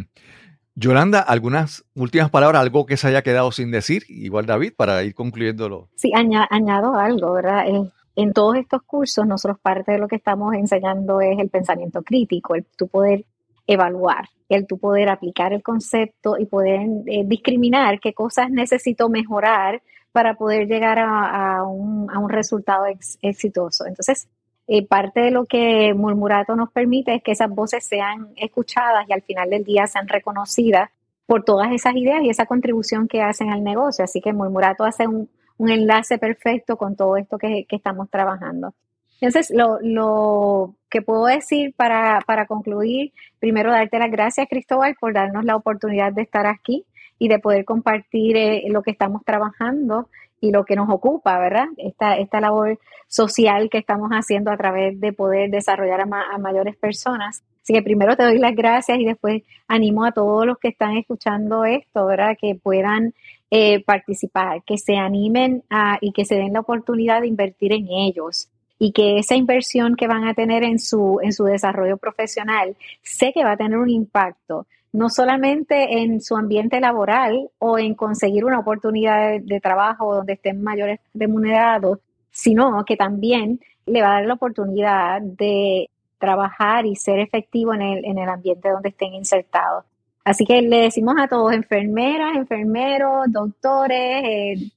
[0.75, 5.15] Yolanda, algunas últimas palabras, algo que se haya quedado sin decir, igual David, para ir
[5.15, 5.91] concluyéndolo.
[5.95, 7.69] Sí, añado algo, ¿verdad?
[7.69, 12.03] Eh, en todos estos cursos, nosotros parte de lo que estamos enseñando es el pensamiento
[12.03, 13.27] crítico, el tu poder
[13.69, 19.83] evaluar, el tu poder aplicar el concepto y poder eh, discriminar qué cosas necesito mejorar
[20.11, 22.87] para poder llegar a, un, resultado
[23.21, 23.87] exitoso.
[23.87, 24.27] Entonces,
[24.67, 29.13] eh, parte de lo que Murmurato nos permite es que esas voces sean escuchadas y
[29.13, 30.91] al final del día sean reconocidas
[31.27, 34.03] por todas esas ideas y esa contribución que hacen al negocio.
[34.03, 38.73] Así que Murmurato hace un, enlace perfecto con todo esto que estamos trabajando.
[39.21, 45.13] Entonces, lo, lo que puedo decir para, para, concluir, primero darte las gracias, Cristóbal, por
[45.13, 46.85] darnos la oportunidad de estar aquí
[47.19, 50.09] y de poder compartir eh, lo que estamos trabajando
[50.41, 51.67] y lo que nos ocupa, ¿verdad?
[51.79, 57.43] Esta, esta labor social que estamos haciendo a través de poder desarrollar a, mayores personas.
[57.63, 60.97] Así que primero te doy las gracias y después animo a todos los que están
[60.97, 62.37] escuchando esto, ¿verdad?
[62.41, 63.15] Que puedan
[63.51, 67.89] eh, participar, que se animen a, y que se den la oportunidad de invertir en
[67.89, 68.49] ellos
[68.79, 73.33] y que esa inversión que van a tener en su, en su desarrollo profesional, sé
[73.33, 78.45] que va a tener un impacto, no solamente en su ambiente laboral o en conseguir
[78.45, 81.99] una oportunidad de, trabajo donde estén mayores remunerados,
[82.31, 87.83] sino que también le va a dar la oportunidad de trabajar y ser efectivo en
[87.83, 89.85] el, en el ambiente donde estén insertados.
[90.25, 94.71] Así que le decimos a todos, enfermeras, enfermeros, doctores, eh,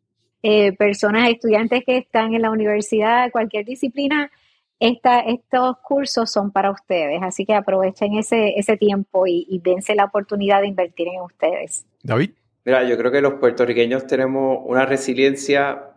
[0.44, 4.32] eh, personas, estudiantes que están en la universidad, cualquier disciplina,
[4.80, 7.22] esta, estos cursos son para ustedes.
[7.22, 11.86] Así que aprovechen ese, ese tiempo y, y dense la oportunidad de invertir en ustedes.
[12.04, 12.32] David.
[12.64, 15.92] Mira, yo creo que los puertorriqueños tenemos una resiliencia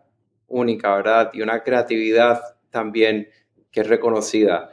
[0.48, 1.30] única, ¿verdad?
[1.34, 2.40] Y una creatividad
[2.70, 3.28] también
[3.70, 4.70] que es reconocida.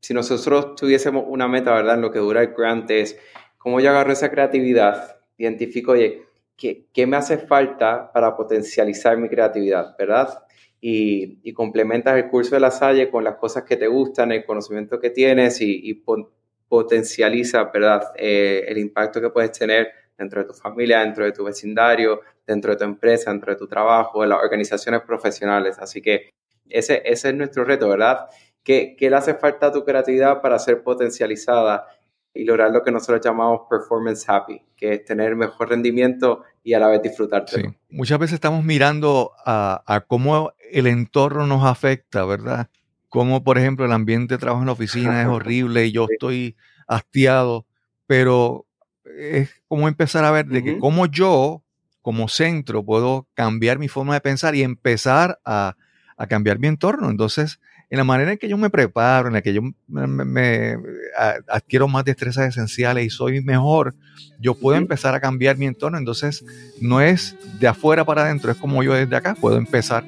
[0.00, 1.96] Si nosotros tuviésemos una meta, ¿verdad?
[1.96, 3.18] En lo que dura el grant es
[3.58, 6.22] cómo yo agarro esa creatividad, identifico, oye,
[6.60, 10.44] qué, me hace falta para potencializar mi creatividad, ¿verdad?
[10.80, 14.44] Y, y, complementas el curso de la Salle con las cosas que te gustan, el
[14.44, 16.02] conocimiento que tienes y,
[16.68, 18.12] potencializa, ¿verdad?
[18.16, 22.70] Eh, el impacto que puedes tener dentro de tu familia, dentro de tu vecindario, dentro
[22.70, 25.78] de tu empresa, dentro de tu trabajo, en las organizaciones profesionales.
[25.80, 26.30] Así que
[26.68, 28.26] ese, ese es nuestro reto, ¿verdad?
[28.62, 31.86] ¿Qué, ¿Qué le hace falta a tu creatividad para ser potencializada
[32.32, 36.78] y lograr lo que nosotros llamamos performance happy, que es tener mejor rendimiento y a
[36.78, 37.44] la vez disfrutar.
[37.48, 37.62] Sí.
[37.90, 42.68] Muchas veces estamos mirando a, cómo el entorno nos afecta, ¿verdad?
[43.08, 46.56] Como, por ejemplo, el ambiente de trabajo en la oficina es horrible y yo estoy
[46.86, 47.66] hastiado,
[48.06, 48.66] pero
[49.04, 51.64] es como empezar a ver de que cómo yo,
[52.00, 55.76] como centro, puedo cambiar mi forma de pensar y empezar a,
[56.16, 57.10] a cambiar mi entorno.
[57.10, 57.60] Entonces,
[57.90, 60.76] en la manera en que yo me preparo, en la que yo me,
[61.48, 63.96] adquiero más destrezas esenciales y soy mejor,
[64.40, 65.98] yo puedo empezar a cambiar mi entorno.
[65.98, 66.44] Entonces,
[66.80, 70.04] no es de afuera para adentro, es como yo desde acá puedo empezar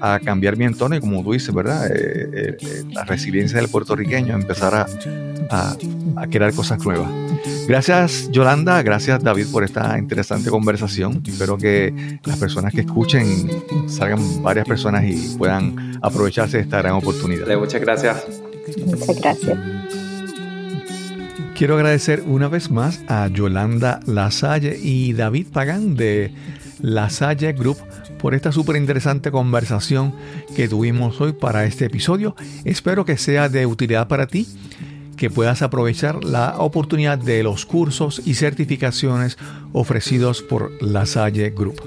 [0.00, 1.86] a cambiar mi entorno y como tú dices, ¿verdad?
[1.86, 4.86] Eh, eh, eh, la resiliencia del puertorriqueño, empezar a,
[5.50, 7.10] a, crear cosas nuevas.
[7.66, 11.22] Gracias Yolanda, gracias David por esta interesante conversación.
[11.26, 13.48] Espero que las personas que escuchen
[13.88, 17.46] salgan varias personas y puedan aprovecharse de esta gran oportunidad.
[17.58, 18.26] Muchas gracias.
[18.86, 19.75] Muchas gracias.
[21.56, 26.30] Quiero agradecer una vez más a Yolanda Lasalle y David Pagán de
[26.82, 27.78] Lasalle Group
[28.18, 30.12] por esta súper interesante conversación
[30.54, 32.36] que tuvimos hoy para este episodio.
[32.66, 34.46] Espero que sea de utilidad para ti,
[35.16, 39.38] que puedas aprovechar la oportunidad de los cursos y certificaciones
[39.72, 41.80] ofrecidos por Lasalle Group.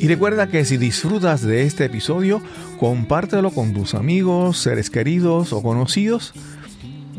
[0.00, 2.42] Y recuerda que si disfrutas de este episodio,
[2.80, 6.34] compártelo con tus amigos, seres queridos o conocidos